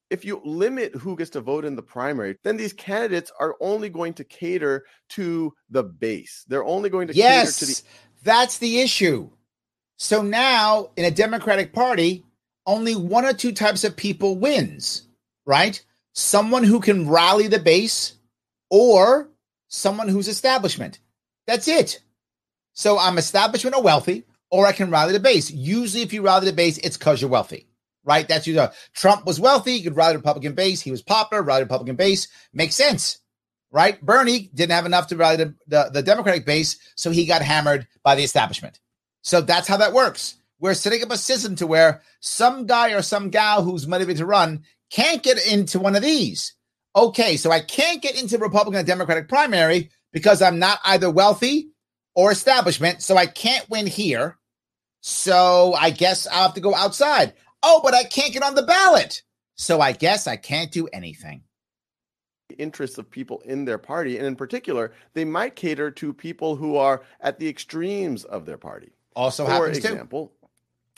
[0.09, 3.89] if you limit who gets to vote in the primary, then these candidates are only
[3.89, 6.45] going to cater to the base.
[6.47, 7.87] They're only going to Yes, cater to the
[8.23, 9.29] that's the issue.
[9.97, 12.23] So now in a Democratic Party,
[12.65, 15.07] only one or two types of people wins,
[15.45, 15.83] right?
[16.13, 18.13] Someone who can rally the base
[18.69, 19.29] or
[19.67, 20.99] someone who's establishment.
[21.45, 21.99] That's it.
[22.73, 25.49] So I'm establishment or wealthy, or I can rally the base.
[25.49, 27.66] Usually, if you rally the base, it's because you're wealthy,
[28.07, 28.27] right?
[28.27, 28.59] That's you.
[28.59, 29.77] Uh, Trump was wealthy.
[29.77, 30.81] He could rally the Republican base.
[30.81, 32.27] He was popular, rally the Republican base.
[32.53, 33.19] Makes sense
[33.71, 34.01] right?
[34.01, 37.87] Bernie didn't have enough to rally the, the, the Democratic base, so he got hammered
[38.03, 38.79] by the establishment.
[39.21, 40.35] So that's how that works.
[40.59, 44.25] We're setting up a system to where some guy or some gal who's motivated to
[44.25, 46.53] run can't get into one of these.
[46.95, 51.69] Okay, so I can't get into Republican or Democratic primary because I'm not either wealthy
[52.15, 54.37] or establishment, so I can't win here.
[55.01, 57.33] So I guess I'll have to go outside.
[57.63, 59.23] Oh, but I can't get on the ballot.
[59.55, 61.43] So I guess I can't do anything.
[62.57, 64.17] interests of people in their party.
[64.17, 68.57] And in particular, they might cater to people who are at the extremes of their
[68.57, 68.93] party.
[69.15, 69.87] Also For happens too.
[69.89, 70.31] example,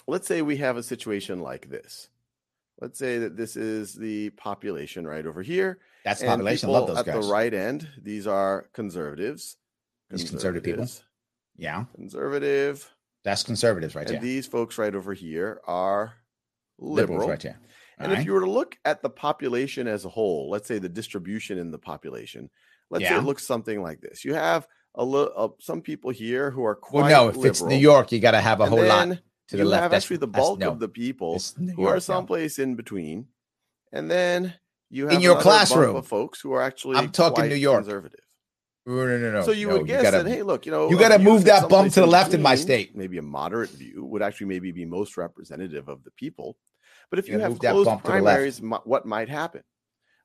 [0.07, 2.10] let's say we have a situation like this.
[2.80, 5.80] Let's say that this is the population right over here.
[6.05, 6.70] That's and population.
[6.70, 7.26] I love people those At guys.
[7.28, 9.57] the right end, these are conservatives.
[10.12, 10.88] These conservative people.
[11.57, 12.89] Yeah, Conservative.
[13.24, 14.22] that's conservatives right and there.
[14.22, 16.14] these folks right over here are
[16.80, 17.20] liberal.
[17.20, 17.60] Liberals right there.
[17.98, 20.80] And All if you were to look at the population as a whole, let's say
[20.80, 22.50] the distribution in the population,
[22.90, 24.24] let's say it looks something like this.
[24.24, 27.62] You have a little uh, some people here who are quite Well, no, if it's
[27.62, 29.18] New York, you got to have a and whole lot to
[29.52, 29.82] the you left.
[29.84, 30.72] have That's- actually the bulk no.
[30.72, 32.00] of the people New who York, are no.
[32.00, 33.28] someplace in between,
[33.92, 34.54] and then
[34.90, 35.96] you have In your classroom.
[35.98, 37.84] of folks who are actually I'm talking New York.
[37.84, 38.22] conservative.
[38.86, 39.42] No, no, no, no.
[39.44, 41.70] So you no, would guess gotta- that hey, look, you know, you gotta move that
[41.70, 42.96] bump to the left in my state.
[42.96, 46.58] Maybe a moderate view would actually maybe be most representative of the people.
[47.10, 48.26] But if You you, have closed bump to the left.
[48.26, 49.64] primaries, what might happen?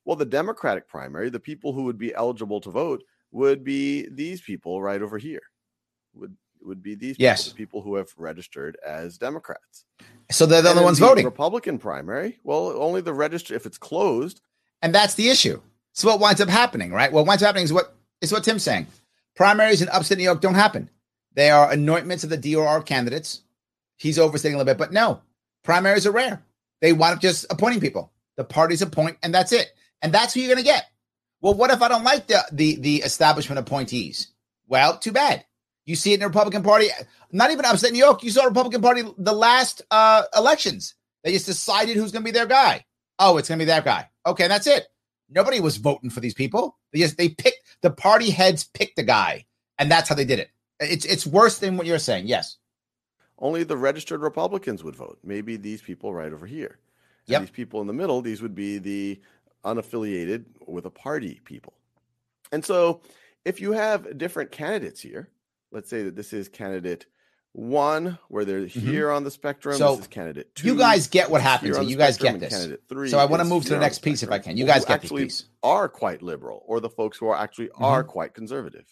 [0.04, 4.40] Well, the Democratic primary, the people who would be eligible to vote would be these
[4.42, 5.42] people right over here.
[6.14, 7.48] Would would be these people, Yes.
[7.48, 9.84] the people who have registered as Democrats.
[10.30, 13.66] So they're the And only ones the voting, Republican primary, well, only the register if
[13.66, 14.40] it's closed,
[14.80, 15.60] and that's the issue.
[15.92, 17.12] So what winds up happening, right?
[17.12, 18.86] What winds up happening is what is what Tim's saying.
[19.34, 20.88] Primaries in upstate New York don't happen.
[21.34, 23.42] They are anointments of the DOR candidates.
[23.96, 25.20] He's overstating a little bit, but no,
[25.64, 26.42] primaries are rare.
[26.80, 28.12] They wind up just appointing people.
[28.36, 29.72] The parties appoint, and that's it.
[30.02, 30.86] And that's who you're going to get.
[31.40, 34.28] Well, what if I don't like the the the establishment appointees?
[34.66, 35.44] Well, too bad.
[35.86, 36.88] You see it in the Republican Party,
[37.30, 38.22] not even upstate New York.
[38.22, 40.94] You saw the Republican Party the last uh, elections.
[41.22, 42.84] They just decided who's going to be their guy.
[43.18, 44.08] Oh, it's going to be that guy.
[44.26, 44.86] Okay, that's it.
[45.28, 46.78] Nobody was voting for these people.
[46.92, 49.46] They just they picked the party heads picked a guy,
[49.78, 50.50] and that's how they did it.
[50.80, 52.26] It's it's worse than what you're saying.
[52.26, 52.56] Yes.
[53.38, 55.18] Only the registered Republicans would vote.
[55.24, 56.78] Maybe these people right over here.
[57.26, 57.40] And Yep.
[57.42, 59.20] These people in the middle, these would be the
[59.64, 61.72] unaffiliated with a party people.
[62.52, 63.00] And so
[63.44, 65.28] if you have different candidates here,
[65.72, 67.06] let's say that this is candidate
[67.52, 69.74] one, where they're here on the spectrum.
[69.74, 69.78] Mm-hmm.
[69.84, 70.66] So, this is candidate two.
[70.66, 72.52] you guys get what happens here the You guys get this.
[72.52, 74.56] Candidate three So I wanna move to the next piece if I can.
[74.56, 75.44] You guys get this piece.
[75.62, 78.10] are quite liberal, or the folks who are actually are Mm-hmm.
[78.10, 78.84] quite conservative.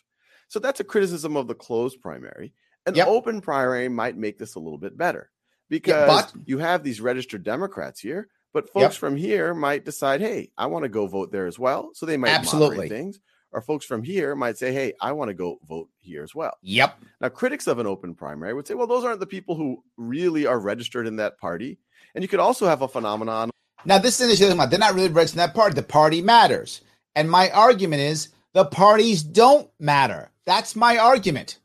[0.49, 2.53] So that's a criticism of the closed primary.
[2.87, 3.07] An Yep.
[3.09, 5.31] open primary might make this a little bit better
[5.69, 8.93] because but- you have these registered Democrats here, but folks Yep.
[8.95, 11.91] from here might decide, hey, I want to go vote there as well.
[11.95, 12.89] So they might Absolutely.
[12.89, 13.21] things.
[13.55, 16.57] Or folks from here might say, hey, I want to go vote here as well.
[16.63, 16.99] Yep.
[17.21, 20.47] Now, critics of an open primary would say, well, those aren't the people who really
[20.47, 21.79] are registered in that party.
[22.15, 23.51] And you could also have a phenomenon
[23.85, 24.67] Now, this is the.
[24.71, 25.75] They're not really registered in that party.
[25.75, 26.81] The party matters.
[27.15, 30.31] And my argument is the parties don't matter.
[30.47, 31.59] That's my argument.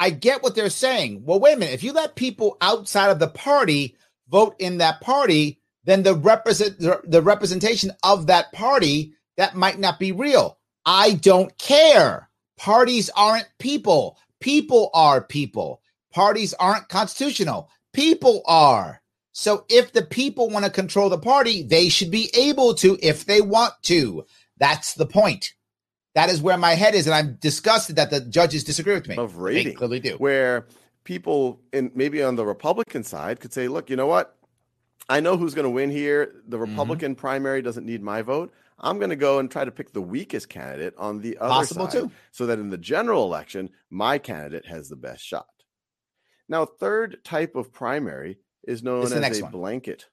[0.00, 1.24] I get what they're saying.
[1.24, 1.74] Well, wait a minute.
[1.74, 3.96] If you let people outside of the party
[4.30, 9.78] vote in that party, then the represent the, the representation of that party that might
[9.78, 10.58] not be real.
[10.86, 12.30] I don't care.
[12.56, 14.16] Parties aren't people.
[14.40, 15.82] People are people.
[16.10, 17.68] Parties aren't constitutional.
[17.92, 19.02] People are.
[19.32, 23.26] So if the people want to control the party, they should be able to if
[23.26, 24.24] they want to.
[24.56, 25.52] That's the point.
[26.14, 29.16] That is where my head is, and I'm disgusted that the judges disagree with me.
[29.16, 30.14] Of They rating, clearly do.
[30.16, 30.66] where
[31.04, 34.36] people and maybe on the Republican side could say, "Look, you know what?
[35.08, 36.42] I know who's going to win here.
[36.46, 36.70] The Mm-hmm.
[36.72, 38.52] Republican primary doesn't need my vote.
[38.78, 41.86] I'm going to go and try to pick the weakest candidate on the other Possible
[41.90, 42.10] side, too.
[42.32, 45.46] so that in the general election, my candidate has the best shot."
[46.48, 49.52] Now, third type of primary is known It's as a one.
[49.52, 50.06] blanket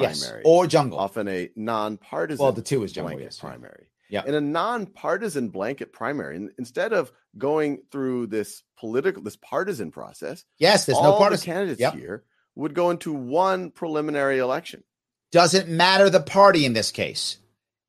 [0.00, 0.98] Yes, primary, or jungle.
[0.98, 2.42] often a nonpartisan.
[2.42, 3.86] Well, the two is jungle, blanket yes, primary.
[4.10, 4.24] Yeah.
[4.26, 10.44] In a nonpartisan blanket primary, in- instead of going through this political, this partisan process,
[10.58, 11.46] Yes, there's all no the partisan.
[11.52, 11.94] candidates Yep.
[11.94, 12.24] here
[12.54, 14.84] would go into one preliminary election.
[15.32, 17.38] Doesn't matter the party in this case.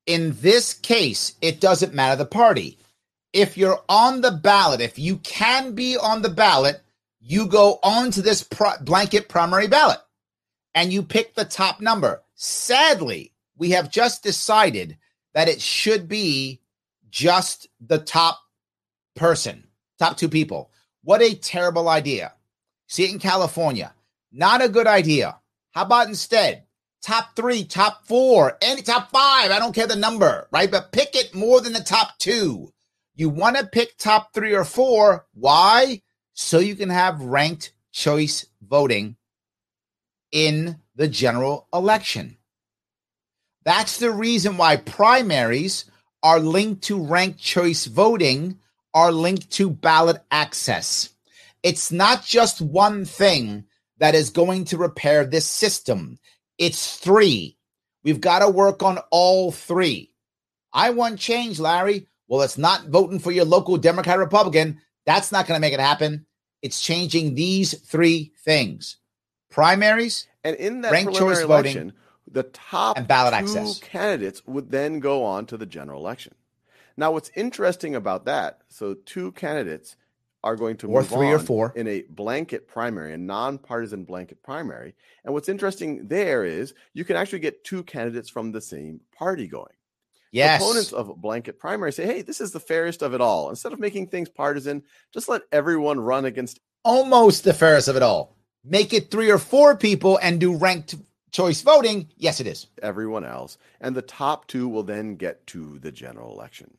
[0.07, 2.79] In this case, it doesn't matter the party.
[3.33, 6.81] If you're on the ballot, if you can be on the ballot,
[7.19, 8.47] you go on to this
[8.81, 9.99] blanket primary ballot
[10.73, 12.23] and you pick the top number.
[12.35, 14.97] Sadly, we have just decided
[15.35, 16.61] that it should be
[17.11, 18.39] just the top
[19.15, 19.67] person,
[19.99, 20.71] top two people.
[21.03, 22.33] What a terrible idea.
[22.87, 23.93] See it in California.
[24.31, 25.37] Not a good idea.
[25.71, 26.63] How about instead
[27.03, 29.51] top three, top four, any top five?
[29.51, 30.71] I don't care the number, right?
[30.71, 32.73] But pick it more than the top two.
[33.13, 35.25] You want to pick top three or four.
[35.33, 36.01] Why?
[36.33, 39.17] So you can have ranked choice voting
[40.31, 42.37] in the general election.
[43.65, 45.85] That's the reason why primaries
[46.23, 48.59] are linked to ranked choice voting,
[48.93, 51.09] are linked to ballot access.
[51.63, 53.65] It's not just one thing
[53.97, 56.19] that is going to repair this system,
[56.57, 57.57] it's three.
[58.03, 60.11] We've got to work on all three.
[60.71, 62.07] I want change, Larry.
[62.27, 64.79] Well, it's not voting for your local Democrat Republican.
[65.07, 66.27] That's not going to make it happen.
[66.61, 68.97] It's changing these three things
[69.49, 71.93] primaries, And in that Ranked choice voting election,
[72.29, 73.79] the top and ballot two access.
[73.79, 76.35] candidates would then go on to the general election.
[76.97, 78.61] Now, what's interesting about that?
[78.69, 79.95] So, two candidates
[80.43, 81.73] are going to Or move three or four.
[81.75, 84.95] in a blanket primary, a nonpartisan blanket primary.
[85.23, 89.47] And what's interesting there is you can actually get two candidates from the same party
[89.47, 89.73] going.
[90.31, 90.61] Yes.
[90.61, 93.49] Opponents of blanket primary say, hey, this is the fairest of it all.
[93.49, 98.03] Instead of making things partisan, just let everyone run against almost the fairest of it
[98.03, 98.35] all.
[98.63, 100.95] Make it three or four people and do ranked
[101.35, 102.07] choice voting.
[102.17, 102.67] Yes, it is.
[102.81, 103.57] everyone else.
[103.81, 106.77] And the top two will then get to the general election.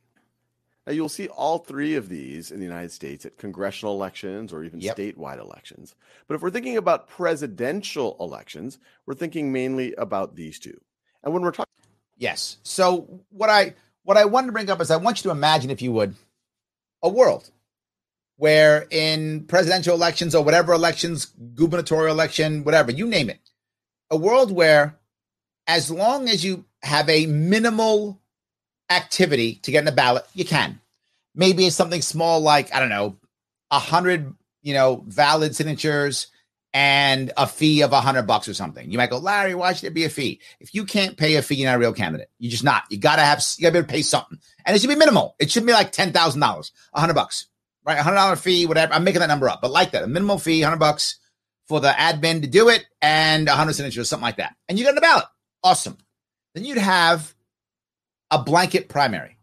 [0.85, 4.63] Now, you'll see all three of these in the United States at congressional elections or
[4.63, 4.95] even Yep.
[4.95, 5.95] statewide elections.
[6.27, 10.79] But if we're thinking about presidential elections, we're thinking mainly about these two.
[11.23, 11.65] And when we're talking,
[12.19, 12.57] Yes.
[12.63, 15.69] So what I what I wanted to bring up is I want you to imagine,
[15.69, 16.15] if you would,
[17.03, 17.51] a world
[18.37, 23.39] where in presidential elections or whatever elections, gubernatorial election, whatever, you name it,
[24.09, 24.97] a world where
[25.67, 28.19] as long as you have a minimal
[28.89, 30.79] activity to get in the ballot, you can.
[31.35, 33.17] Maybe it's something small like, I don't know,
[33.69, 36.27] a hundred, you know, valid signatures
[36.73, 38.89] and a fee of a hundred bucks or something.
[38.89, 40.41] You might go, Larry, why should there be a fee?
[40.59, 42.29] If you can't pay a fee, you're not a real candidate.
[42.39, 42.83] You're just not.
[42.89, 44.39] You gotta have you gotta be able to pay something.
[44.65, 45.35] And it should be minimal.
[45.39, 47.47] It should be like ten thousand dollars, a hundred bucks.
[47.85, 47.97] Right?
[47.97, 48.93] A hundred dollar fee, whatever.
[48.93, 51.19] I'm making that number up, but like that, a minimal fee, hundred bucks
[51.67, 54.55] for the admin to do it, and a hundred signatures, something like that.
[54.69, 55.25] And you get on the ballot.
[55.63, 55.97] Awesome.
[56.55, 57.33] Then you'd have
[58.31, 59.37] a blanket primary.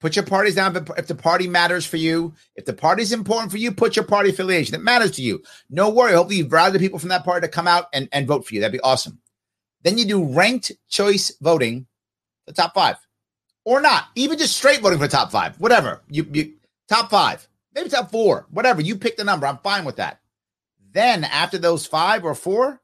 [0.00, 2.34] Put your parties down if- the party matters for you.
[2.56, 4.74] If the party's important for you, put your party affiliation.
[4.74, 5.42] It matters to you.
[5.70, 6.12] No worry.
[6.12, 8.54] Hopefully, you've routed the people from that party to come out and, and vote for
[8.54, 8.60] you.
[8.60, 9.20] That'd be awesome.
[9.82, 11.86] Then you do ranked choice voting,
[12.46, 12.96] the top five,
[13.64, 14.06] or not.
[14.16, 16.02] Even just straight voting for the top five, whatever.
[16.08, 16.54] You, you
[16.88, 18.80] top five, maybe top four, whatever.
[18.80, 19.46] You pick the number.
[19.46, 20.20] I'm fine with that.
[20.92, 22.80] Then after those five or four,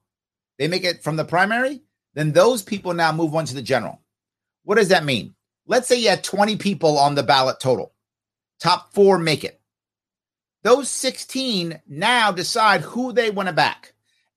[0.59, 1.83] they make it from the primary.
[2.15, 4.01] Then those people now move on to the general.
[4.65, 5.35] What does that mean?
[5.67, 7.93] Let's say you had 20 people on the ballot total.
[8.59, 9.61] Top four make it.
[10.63, 13.93] Those 16 now decide who they want to back,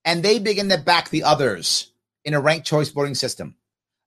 [0.05, 1.91] and they begin to back the others
[2.24, 3.55] in a ranked choice voting system.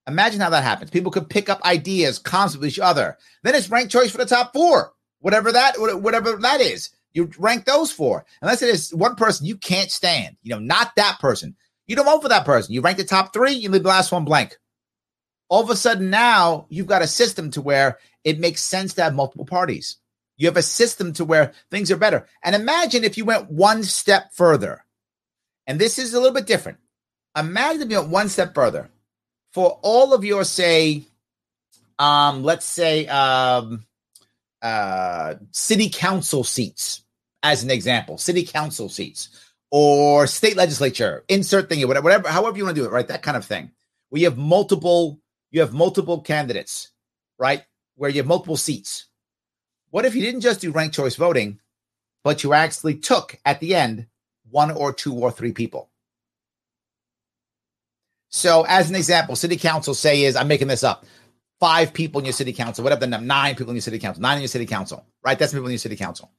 [0.07, 0.91] Imagine how that happens.
[0.91, 3.17] People could pick up ideas constantly with each other.
[3.43, 6.91] Then it's ranked choice for the top four, whatever that whatever that is.
[7.15, 8.27] You rank those four.
[8.43, 11.57] Unless it is one person you can't stand, you know, not that person.
[11.87, 12.75] You don't vote for that person.
[12.75, 14.59] You rank the top three, you leave the last one blank
[15.49, 19.03] all of a sudden now you've got a system to where it makes sense to
[19.03, 19.99] have multiple parties.
[20.37, 22.27] You have a system to where things are better.
[22.43, 24.85] And imagine if you went one step further.
[25.67, 26.79] And this is a little bit different.
[27.37, 28.91] Imagine if you went one step further.
[29.53, 31.03] For all of your, say,
[32.01, 33.85] um, let's say, um,
[34.61, 37.04] uh, city council seats,
[37.45, 39.29] as an example, city council seats
[39.71, 43.07] or state legislature, insert thing, whatever, whatever, however you want to do it, right?
[43.07, 43.71] That kind of thing.
[44.11, 45.21] We have multiple,
[45.51, 46.91] you have multiple candidates,
[47.39, 47.63] right?
[47.97, 49.07] Where you have multiple seats.
[49.91, 51.61] What if you didn't just do ranked choice voting,
[52.25, 54.07] but you actually took at the end
[54.51, 55.91] one or two or three people?
[58.31, 61.05] So, as an example, city council say is I'm making this up.
[61.61, 64.23] Five people in your city council, whatever the number, nine people in your city council,
[64.23, 65.39] nine in your city council, right?
[65.39, 66.31] That's people in your city council.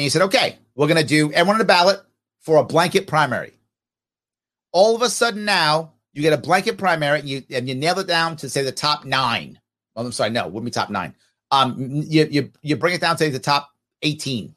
[0.00, 2.00] And you said, okay, we're going to do everyone on the ballot
[2.38, 3.52] for a blanket primary.
[4.72, 7.98] All of a sudden now, you get a blanket primary and you and you nail
[7.98, 9.60] it down to say the top nine.
[9.94, 11.14] Well, I'm sorry, no, wouldn't be top nine.
[11.50, 14.54] Um, you you you bring it down to the top 18.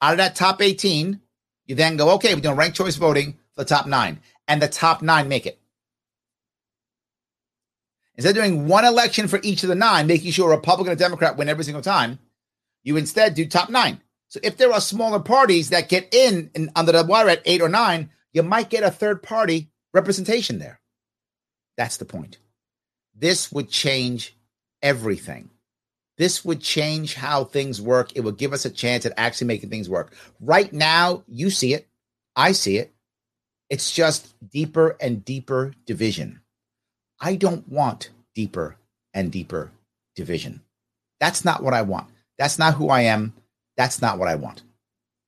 [0.00, 1.20] Out of that top 18,
[1.66, 4.68] you then go, okay, we're doing ranked choice voting for the top nine, and the
[4.68, 5.60] top nine make it.
[8.14, 10.96] Instead of doing one election for each of the nine, making sure a Republican or
[10.96, 12.20] Democrat win every single time,
[12.84, 14.00] you instead do top nine.
[14.32, 17.60] So if there are smaller parties that get in, in under the wire at eight
[17.60, 20.80] or nine, you might get a third party representation there.
[21.76, 22.38] That's the point.
[23.14, 24.34] This would change
[24.80, 25.50] everything.
[26.16, 28.16] This would change how things work.
[28.16, 30.14] It would give us a chance at actually making things work.
[30.40, 31.86] Right now, you see it.
[32.34, 32.90] I see it.
[33.68, 36.40] It's just deeper and deeper division.
[37.20, 38.76] I don't want deeper
[39.12, 39.72] and deeper
[40.16, 40.62] division.
[41.20, 42.08] That's not what I want.
[42.38, 43.34] That's not who I am.
[43.76, 44.62] That's not what I want.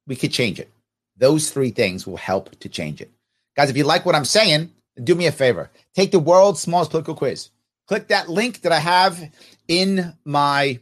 [0.07, 0.70] We could change it.
[1.16, 3.11] Those three things will help to change it.
[3.57, 4.70] Guys, if you like what I'm saying,
[5.03, 5.70] do me a favor.
[5.95, 7.51] Take the world's smallest political quiz.
[7.86, 9.22] Click that link that I have
[9.68, 10.80] in my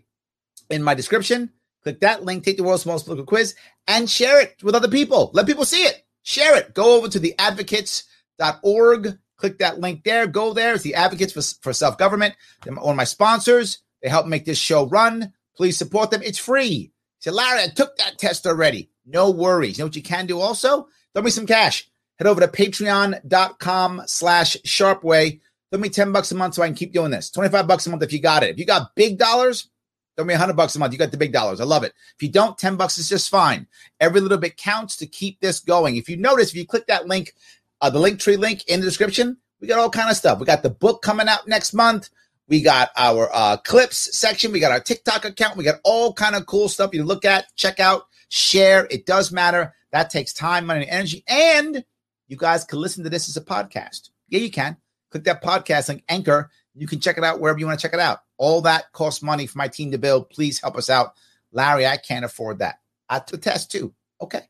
[0.71, 1.51] in my description.
[1.83, 3.55] Click that link, take the world's smallest political quiz,
[3.87, 5.31] and share it with other people.
[5.35, 6.05] Let people see it.
[6.23, 6.75] Share it.
[6.75, 10.29] Go over to the advocates.org Click that link there.
[10.29, 10.75] Go there.
[10.75, 12.37] It's the Advocates for, for Self Government.
[12.63, 13.81] They're one of my sponsors.
[14.01, 15.33] They help make this show run.
[15.57, 16.23] Please support them.
[16.23, 16.93] It's free.
[17.23, 18.91] Say, Larry, I took that test already.
[19.07, 19.79] No worries.
[19.79, 20.89] You know what you can do also?
[21.15, 21.89] Throw me some cash.
[22.19, 25.41] Head over to patreon.com slash sharpeway.
[25.71, 27.31] Throw me 10 bucks a month so I can keep doing this.
[27.31, 28.51] 25 bucks a month if you got it.
[28.51, 29.69] If you got big dollars,
[30.17, 30.93] throw me 100 bucks a month.
[30.93, 31.61] You got the big dollars.
[31.61, 31.95] I love it.
[32.17, 33.69] If you don't, 10 bucks is just fine.
[34.01, 35.95] Every little bit counts to keep this going.
[35.95, 37.35] If you notice, if you click that link,
[37.81, 39.37] uh, the link tree link in the description.
[39.61, 40.41] We got all kind of stuff.
[40.41, 42.11] We got the book coming out next month.
[42.53, 44.53] We got our uh, clips section.
[44.53, 45.57] We got our TikTok account.
[45.57, 48.87] We got all kind of cool stuff you look at, check out, share.
[48.91, 49.75] It does matter.
[49.91, 51.25] That takes time, money, and energy.
[51.27, 51.83] And
[52.29, 54.11] you guys can listen to this as a podcast.
[54.29, 54.77] Yeah, you can.
[55.11, 56.51] Click that podcast link, Anchor.
[56.75, 58.19] You can check it out wherever you want to check it out.
[58.37, 60.29] All that costs money for my team to build.
[60.29, 61.15] Please help us out.
[61.53, 62.81] Larry, I can't afford that.
[63.09, 63.95] I took test too.
[64.21, 64.43] Okay.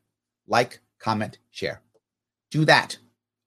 [0.45, 1.81] Like, comment, share.
[2.51, 2.97] Do that.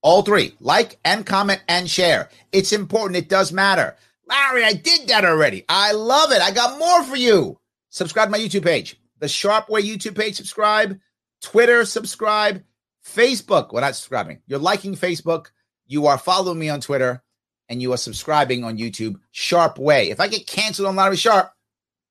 [0.01, 2.31] All three like and comment and share.
[2.53, 3.19] It's important.
[3.19, 3.97] It does matter.
[4.27, 5.65] Larry, I did that already.
[5.69, 6.43] I love it.
[6.43, 7.59] I got more for you.
[7.91, 10.37] Subscribe to my YouTube page, the Sharpe Way YouTube page.
[10.37, 10.99] Subscribe.
[11.43, 12.63] Twitter, subscribe.
[13.07, 14.41] Facebook, well, not subscribing.
[14.47, 15.47] You're liking Facebook.
[15.87, 17.23] You are following me on Twitter
[17.69, 19.17] and you are subscribing on YouTube.
[19.31, 20.11] Sharpe Way.
[20.11, 21.53] If I get canceled on Larry Sharpe,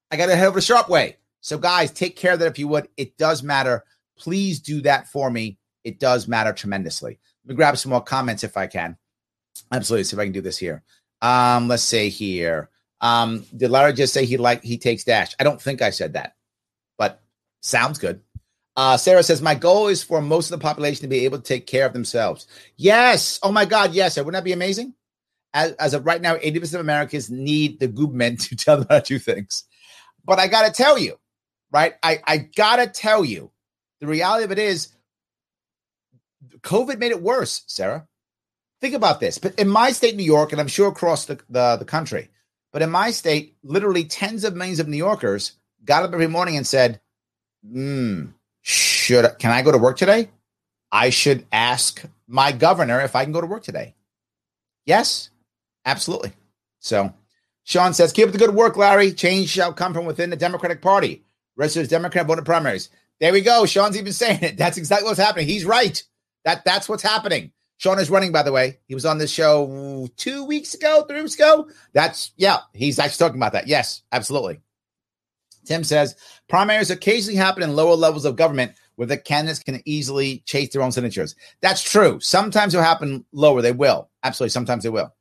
[0.09, 1.17] I got to head over to Sharpe Way.
[1.41, 2.87] So, guys, take care of that if you would.
[2.97, 3.83] It does matter.
[4.17, 5.57] Please do that for me.
[5.83, 7.19] It does matter tremendously.
[7.43, 8.97] Let me grab some more comments if I can.
[9.71, 10.05] Absolutely.
[10.05, 10.83] See if I can do this here.
[11.21, 12.69] Um, let's say here.
[13.01, 15.35] Um, did Larry just say he like he takes dash?
[15.39, 16.35] I don't think I said that,
[16.97, 17.21] but
[17.61, 18.21] sounds good.
[18.77, 21.43] Uh, Sarah says, My goal is for most of the population to be able to
[21.43, 22.47] take care of themselves.
[22.75, 23.39] Yes.
[23.41, 23.93] Oh my God.
[23.93, 24.17] Yes.
[24.17, 24.93] Wouldn't that be amazing?
[25.53, 28.99] As, as of right now, 80% of Americans need the government to tell them how
[28.99, 29.63] to do things.
[30.25, 31.17] But I got to tell you,
[31.71, 31.93] right?
[32.03, 33.51] I, I got to tell you,
[34.01, 34.89] the reality of it is
[36.61, 38.07] COVID made it worse, Sarah.
[38.81, 39.37] Think about this.
[39.37, 42.29] But in my state, New York, and I'm sure across the, the, the country,
[42.71, 45.53] but in my state, literally tens of millions of New Yorkers
[45.83, 46.99] got up every morning and said,
[47.65, 48.25] hmm,
[48.61, 50.29] should can I go to work today?
[50.91, 53.95] I should ask my governor if I can go to work today.
[54.85, 55.29] Yes,
[55.85, 56.33] absolutely.
[56.79, 57.13] So
[57.63, 59.11] Sean says, keep up the good work, Larry.
[59.11, 61.23] Change shall come from within the Democratic Party.
[61.55, 62.89] Registered Democrat voted primaries.
[63.19, 63.65] There we go.
[63.65, 64.57] Sean's even saying it.
[64.57, 65.47] That's exactly what's happening.
[65.47, 66.03] He's right.
[66.43, 67.51] That that's what's happening.
[67.77, 68.79] Sean is running, by the way.
[68.87, 71.69] He was on this show two weeks ago, three weeks ago.
[71.93, 73.67] That's yeah, he's actually talking about that.
[73.67, 74.61] Yes, absolutely.
[75.65, 76.15] Tim says
[76.47, 80.81] primaries occasionally happen in lower levels of government where the candidates can easily chase their
[80.81, 81.35] own signatures.
[81.61, 82.19] That's true.
[82.21, 83.61] Sometimes it'll happen lower.
[83.61, 84.09] They will.
[84.23, 84.51] Absolutely.
[84.51, 85.13] Sometimes they will.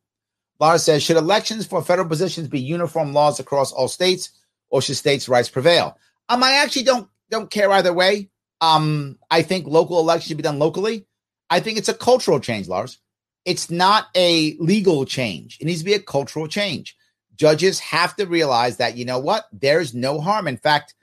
[0.60, 4.30] Lars says, should elections for federal positions be uniform laws across all states
[4.68, 5.98] or should states' rights prevail?
[6.28, 8.30] Um, I actually don't don't care either way.
[8.60, 11.06] Um, I think local elections should be done locally.
[11.54, 12.98] I think it's a cultural change, Lars.
[13.44, 15.56] It's not a legal change.
[15.60, 16.96] It needs to be a cultural change.
[17.36, 19.44] Judges have to realize that, you know what?
[19.52, 20.48] There's no harm.
[20.48, 20.94] In fact,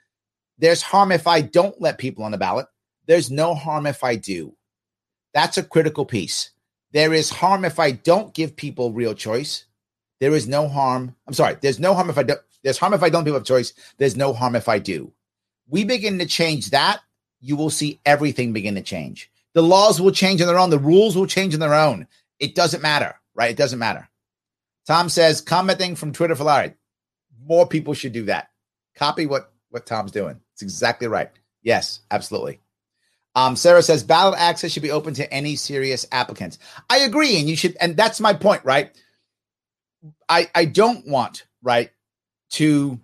[0.58, 2.68] there's harm if I don't let people on the ballot.
[3.06, 4.58] There's no harm if I do.
[5.34, 6.50] That's a critical piece.
[6.92, 9.64] There is harm if I don't give people real choice.
[10.20, 11.16] There is no harm.
[11.28, 11.56] I'm sorry.
[11.62, 12.42] There's no harm if I don't.
[12.62, 13.72] There's harm if I don't give up choice.
[14.00, 15.14] There's no harm if I do.
[15.70, 17.00] We begin to change that.
[17.40, 19.31] You will see everything begin to change.
[19.54, 20.70] The laws will change on their own.
[20.70, 22.08] The rules will change on their own.
[22.40, 23.52] It doesn't matter, right?
[23.52, 24.10] It doesn't matter.
[24.88, 26.74] Tom says commenting from Twitter for Larry.
[27.46, 28.50] More people should do that.
[28.96, 30.40] Copy what what Tom's doing.
[30.54, 31.30] It's exactly right.
[31.64, 32.60] Yes, absolutely.
[33.36, 36.60] Um, Sarah says ballot access should be open to any serious applicants.
[36.90, 38.92] I agree, and you should, and that's my point, right?
[40.28, 41.92] I I don't want right
[42.52, 43.00] to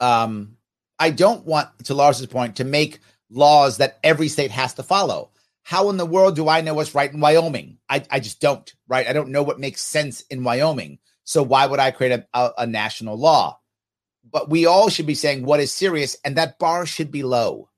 [0.00, 0.56] um
[0.98, 3.00] I don't want to Lars's point to make
[3.30, 5.30] laws that every state has to follow.
[5.64, 7.78] How in the world do I know what's right in Wyoming?
[7.88, 9.08] I, I just don't, right?
[9.08, 10.98] I don't know what makes sense in Wyoming.
[11.24, 13.58] So why would I create a, a, a national law?
[14.30, 17.70] But we all should be saying what is serious, and that bar should be low.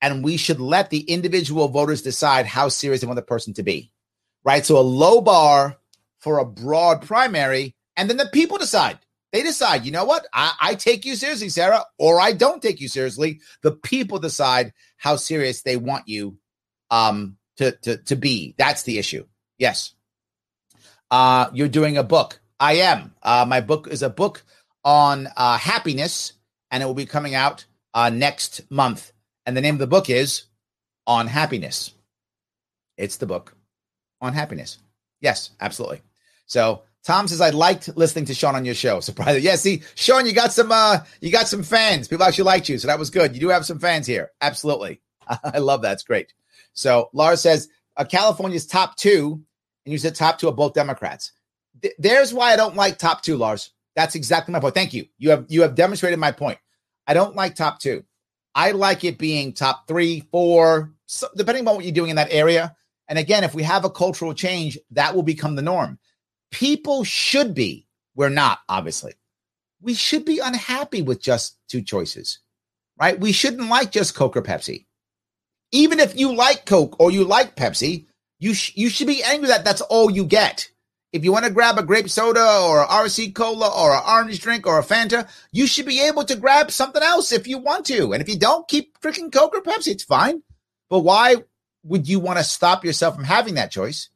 [0.00, 3.62] And we should let the individual voters decide how serious they want the person to
[3.64, 3.92] be,
[4.44, 4.64] right?
[4.64, 5.78] So a low bar
[6.18, 8.98] for a broad primary, and then the people decide.
[9.32, 10.26] They decide, you know what?
[10.32, 13.40] I, I, take you seriously, Sarah, or I don't take you seriously.
[13.62, 16.36] The people decide how serious they want you
[16.92, 18.54] um, to, to, to be.
[18.56, 19.26] That's the issue.
[19.58, 19.94] Yes.
[21.10, 22.40] Uh, you're doing a book.
[22.60, 23.14] I am.
[23.22, 24.44] Uh, my book is a book
[24.84, 26.34] on uh, happiness,
[26.70, 29.12] and it will be coming out uh, next month.
[29.44, 30.44] And the name of the book is
[31.06, 31.92] On Happiness.
[32.96, 33.56] It's the book
[34.20, 34.78] on happiness.
[35.20, 36.02] Yes, absolutely.
[36.46, 39.00] So Tom says I liked listening to Sean on your show.
[39.00, 39.42] Surprised.
[39.42, 42.06] Yeah, see, Sean, you got some uh you got some fans.
[42.06, 43.34] People actually liked you, so that was good.
[43.34, 44.30] You do have some fans here.
[44.40, 45.00] Absolutely.
[45.28, 45.94] I love that.
[45.94, 46.32] It's great.
[46.74, 49.42] So Lars says uh, California's top two,
[49.84, 51.32] and you said top two are both Democrats.
[51.80, 53.70] Th- there's why I don't like top two, Lars.
[53.94, 54.74] That's exactly my point.
[54.74, 55.06] Thank you.
[55.18, 56.58] You have you have demonstrated my point.
[57.06, 58.04] I don't like top two.
[58.54, 62.32] I like it being top three, four, so, depending on what you're doing in that
[62.32, 62.76] area.
[63.08, 65.98] And again, if we have a cultural change, that will become the norm.
[66.50, 69.14] People should be, we're not, obviously.
[69.80, 72.38] We should be unhappy with just two choices,
[72.98, 73.18] right?
[73.18, 74.86] We shouldn't like just Coke or Pepsi.
[75.72, 78.06] Even if you like Coke or you like Pepsi,
[78.38, 80.70] you, sh- you should be angry that that's all you get.
[81.12, 84.40] If you want to grab a grape soda or a RC cola or an orange
[84.40, 87.84] drink or a Fanta, you should be able to grab something else if you want
[87.86, 88.12] to.
[88.12, 89.88] And if you don't, keep drinking Coke or Pepsi.
[89.88, 90.42] It's fine.
[90.88, 91.36] But why
[91.84, 94.08] would you want to stop yourself from having that choice?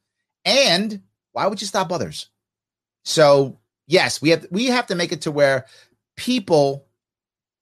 [0.45, 1.03] And
[1.33, 2.31] why would you stop others?
[3.05, 5.67] So yes, we have we have to make it to where
[6.17, 6.87] people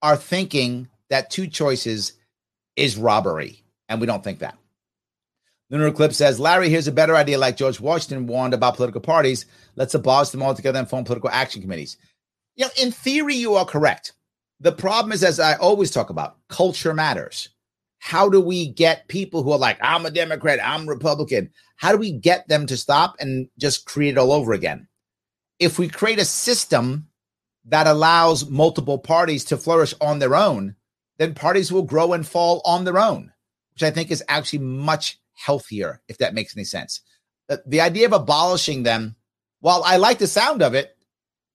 [0.01, 2.13] are thinking that two choices
[2.77, 4.57] is robbery, and we don't think that.
[5.71, 9.47] Lunar Eclipse says, Larry, here's a better idea like George Washington warned about political parties.
[9.77, 11.97] Let's abolish them altogether and form political action committees.
[12.57, 14.13] You know, in theory, you are correct.
[14.61, 17.49] The problem is, as I always talk about, culture matters.
[17.99, 21.51] How do we get people who are like, I'm a Democrat, I'm Republican?
[21.77, 24.87] How do we get them to stop and just create it all over again?
[25.59, 27.09] If we create a system
[27.65, 30.77] that allows multiple parties to flourish on their own,
[31.19, 33.33] then parties will grow and fall on their own,
[33.75, 37.01] which I think is actually much healthier, if that makes any sense.
[37.49, 39.17] The, the idea of abolishing them,
[39.61, 40.97] while I like the sound of it,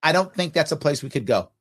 [0.03, 1.51] I don't think that's a place we could go.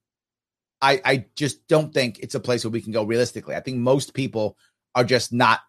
[0.80, 3.56] I, I just don't think it's a place where we can go realistically.
[3.56, 4.56] I think most people
[4.94, 5.60] are just not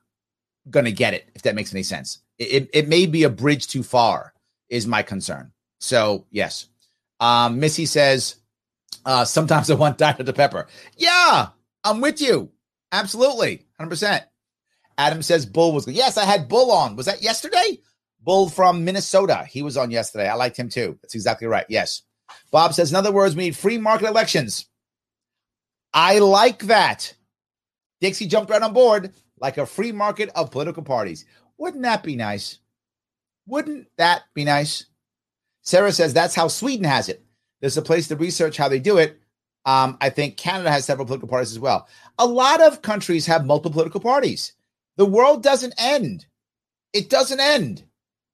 [0.69, 2.19] going to get it, if that makes any sense.
[2.37, 4.33] It, it may be a bridge too far,
[4.69, 5.51] is my concern.
[5.79, 6.67] So, yes.
[7.19, 8.35] Um, Missy says,
[9.05, 10.31] uh, sometimes I want Dr.
[10.31, 10.67] Pepper.
[10.95, 11.47] Yeah,
[11.83, 12.51] I'm with you.
[12.91, 13.65] Absolutely.
[13.79, 14.23] 100%.
[14.99, 15.95] Adam says Bull was good.
[15.95, 16.97] Yes, I had Bull on.
[16.97, 17.79] Was that yesterday?
[18.21, 19.45] Bull from Minnesota.
[19.49, 20.27] He was on yesterday.
[20.27, 20.99] I liked him too.
[21.01, 21.65] That's exactly right.
[21.69, 22.01] Yes.
[22.51, 24.65] Bob says, in other words, we need free market elections.
[25.93, 27.13] I like that.
[28.01, 31.23] Dixie jumped right on board like a free market of political parties.
[31.57, 32.59] Wouldn't that be nice?
[33.47, 34.85] Wouldn't that be nice?
[35.61, 37.23] Sarah says that's how Sweden has it.
[37.61, 39.17] There's a place to research how they do it.
[39.65, 41.87] Um, I think Canada has several political parties as well.
[42.17, 44.53] A lot of countries have multiple political parties.
[44.99, 46.25] The world doesn't end.
[46.91, 47.83] It doesn't end.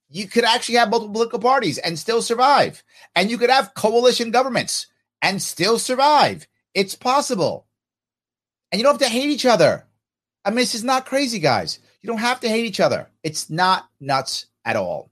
[0.09, 2.83] You could actually have multiple political parties and still survive.
[3.15, 4.87] And you could have coalition governments
[5.21, 6.47] and still survive.
[6.73, 7.67] It's possible.
[8.71, 9.85] And you don't have to hate each other.
[10.43, 11.77] I mean, this is not crazy, guys.
[12.01, 13.11] You don't have to hate each other.
[13.21, 15.11] It's not nuts at all.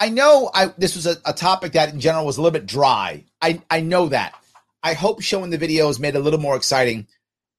[0.00, 2.66] I know I this was a, a topic that in general was a little bit
[2.66, 3.24] dry.
[3.40, 4.34] I, I know that.
[4.82, 7.06] I hope showing the videos made it a little more exciting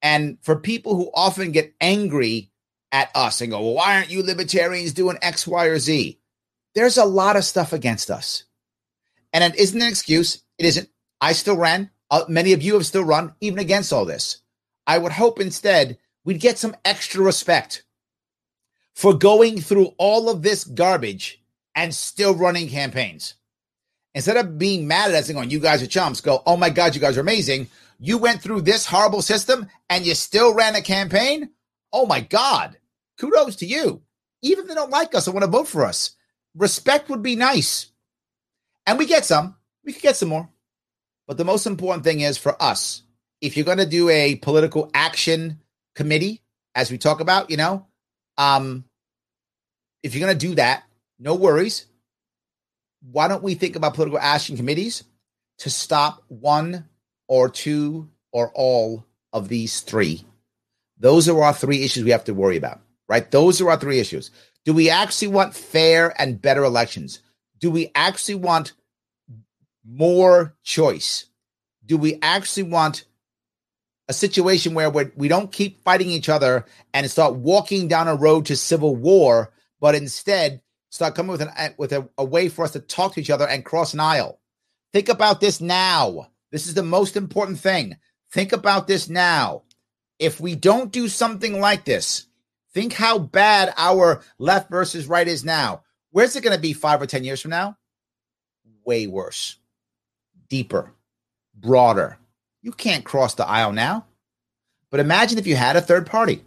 [0.02, 2.50] And for people who often get angry
[2.94, 6.20] at us and go, well, why aren't you libertarians doing X, Y, or Z?
[6.76, 8.46] There's a lot of stuff against us.
[9.34, 10.44] And it isn't an excuse.
[10.58, 10.88] It isn't.
[11.20, 11.90] I still ran.
[12.10, 14.38] Uh, many of you have still run, even against all this.
[14.86, 17.84] I would hope instead we'd get some extra respect
[18.94, 21.42] for going through all of this garbage
[21.76, 23.34] and still running campaigns.
[24.14, 26.70] Instead of being mad at us and going, you guys are chumps, go, oh my
[26.70, 27.68] God, you guys are amazing.
[28.00, 31.50] You went through this horrible system and you still ran a campaign.
[31.92, 32.78] Oh my God.
[33.24, 34.02] Kudos to you.
[34.42, 36.12] Even if they don't like us or want to vote for us,
[36.56, 37.88] respect would be nice.
[38.86, 39.56] And we get some.
[39.86, 40.50] We could get some more.
[41.28, 43.04] But the most important thing is for us,
[43.40, 45.62] if you're going to do a political action
[45.96, 46.42] committee,
[46.76, 47.88] as we talk about, you know,
[48.38, 48.84] um,
[50.02, 50.84] if you're going to do that,
[51.20, 51.86] no worries.
[53.10, 55.04] Why don't we think about political action committees
[55.60, 56.90] to stop one
[57.30, 60.26] or two or all of these three?
[60.98, 63.30] Those are our three issues we have to worry about, right?
[63.32, 64.32] Those are our three issues.
[64.66, 67.20] Do we actually want fair and better elections?
[67.60, 68.74] Do we actually want
[69.86, 71.26] more choice?
[71.86, 73.06] Do we actually want
[74.08, 78.08] a situation where we're, we do not keep fighting each other and start walking down
[78.08, 82.50] a road to civil war, but instead start coming with an with a, a way
[82.50, 84.40] for us to talk to each other and cross an aisle?
[84.92, 86.30] Think about this now.
[86.52, 87.98] This is the most important thing.
[88.32, 89.64] Think about this now.
[90.20, 92.28] If we don't do something like this,
[92.74, 95.84] think how bad our left versus right is now.
[96.12, 97.78] Where's it going to be five or 10 years from now?
[98.86, 99.58] Way worse,
[100.50, 100.92] deeper,
[101.56, 102.18] broader.
[102.62, 104.06] You can't cross the aisle now.
[104.92, 106.44] But imagine if you had a third party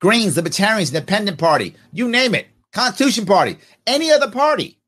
[0.00, 4.80] Greens, Libertarians, Independent Party, you name it, Constitution Party, any other party.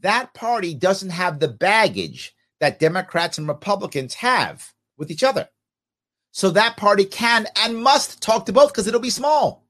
[0.00, 5.48] That party doesn't have the baggage that Democrats and Republicans have with each other.
[6.32, 9.61] So that party can and must talk to both because it'll be small.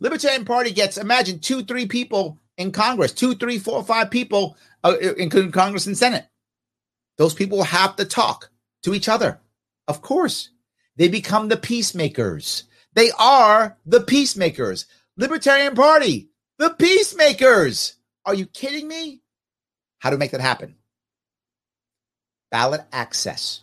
[0.00, 4.96] Libertarian Party gets, imagine, two, three people in Congress, two, three, four, five people, uh,
[5.16, 6.26] including Congress and Senate.
[7.18, 8.50] Those people have to talk
[8.82, 9.40] to each other.
[9.88, 10.50] Of course,
[10.96, 12.64] they become the peacemakers.
[12.94, 14.86] They are the peacemakers.
[15.16, 17.94] Libertarian Party, the peacemakers.
[18.24, 19.20] Are you kidding me?
[19.98, 20.76] How to make that happen?
[22.50, 23.62] Ballot access.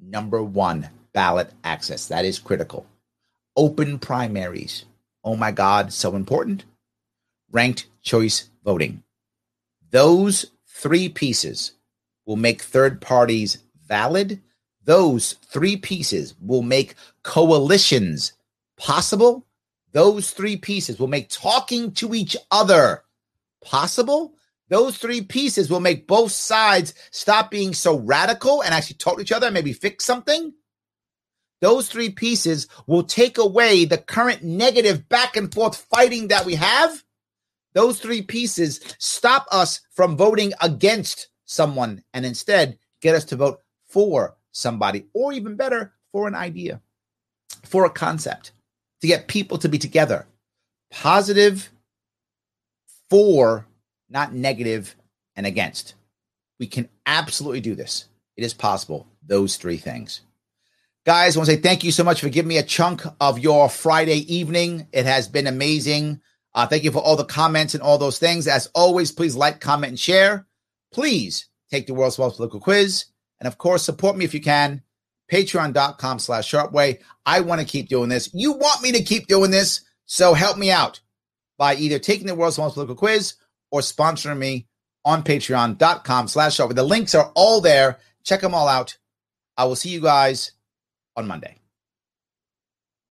[0.00, 2.08] Number one, ballot access.
[2.08, 2.86] That is critical.
[3.56, 4.84] Open primaries.
[5.22, 6.64] Oh my God, so important.
[7.50, 9.02] Ranked choice voting.
[9.90, 11.72] Those three pieces
[12.26, 14.40] will make third parties valid.
[14.84, 18.32] Those three pieces will make coalitions
[18.78, 19.46] possible.
[19.92, 23.02] Those three pieces will make talking to each other
[23.62, 24.34] possible.
[24.68, 29.22] Those three pieces will make both sides stop being so radical and actually talk to
[29.22, 30.54] each other and maybe fix something.
[31.60, 36.54] Those three pieces will take away the current negative back and forth fighting that we
[36.54, 37.04] have.
[37.74, 43.60] Those three pieces stop us from voting against someone and instead get us to vote
[43.86, 46.80] for somebody, or even better, for an idea,
[47.64, 48.52] for a concept,
[49.00, 50.26] to get people to be together.
[50.90, 51.70] Positive
[53.08, 53.66] for,
[54.08, 54.96] not negative
[55.36, 55.94] and against.
[56.58, 58.06] We can absolutely do this.
[58.36, 59.06] It is possible.
[59.26, 60.22] Those three things.
[61.06, 63.38] Guys, I want to say thank you so much for giving me a chunk of
[63.38, 64.86] your Friday evening.
[64.92, 66.20] It has been amazing.
[66.54, 68.46] Uh, thank you for all the comments and all those things.
[68.46, 70.46] As always, please like, comment, and share.
[70.92, 73.06] Please take the World's Most Political Quiz.
[73.38, 74.82] And of course, support me if you can.
[75.32, 76.98] Patreon.com slash Sharpeway.
[77.24, 78.28] I want to keep doing this.
[78.34, 79.80] You want me to keep doing this.
[80.04, 81.00] So help me out
[81.56, 83.34] by either taking the World's Most Political Quiz
[83.70, 84.66] or sponsoring me
[85.06, 86.74] on patreon.com slash Sharpeway.
[86.74, 88.00] The links are all there.
[88.22, 88.98] Check them all out.
[89.56, 90.52] I will see you guys
[91.16, 91.59] on Monday.